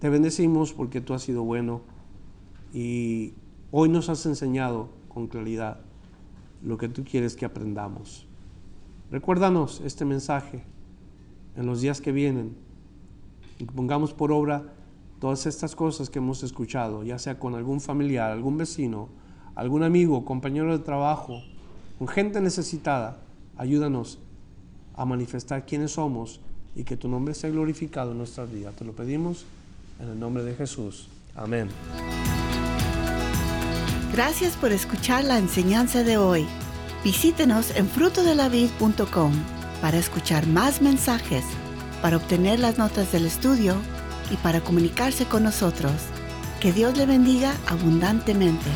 [0.00, 1.82] Te bendecimos porque tú has sido bueno
[2.72, 3.34] y
[3.70, 5.80] hoy nos has enseñado con claridad
[6.62, 8.26] lo que tú quieres que aprendamos.
[9.10, 10.62] Recuérdanos este mensaje
[11.56, 12.54] en los días que vienen
[13.58, 14.72] y pongamos por obra
[15.22, 19.08] todas estas cosas que hemos escuchado, ya sea con algún familiar, algún vecino,
[19.54, 21.40] algún amigo, compañero de trabajo,
[21.96, 23.18] con gente necesitada,
[23.56, 24.18] ayúdanos
[24.96, 26.40] a manifestar quiénes somos
[26.74, 28.74] y que tu nombre sea glorificado en nuestras vidas.
[28.74, 29.44] Te lo pedimos
[30.00, 31.06] en el nombre de Jesús.
[31.36, 31.68] Amén.
[34.12, 36.46] Gracias por escuchar la enseñanza de hoy.
[37.04, 39.32] Visítenos en frutodelavid.com
[39.80, 41.44] para escuchar más mensajes,
[42.02, 43.76] para obtener las notas del estudio
[44.32, 45.92] y para comunicarse con nosotros.
[46.60, 48.70] Que Dios le bendiga abundantemente.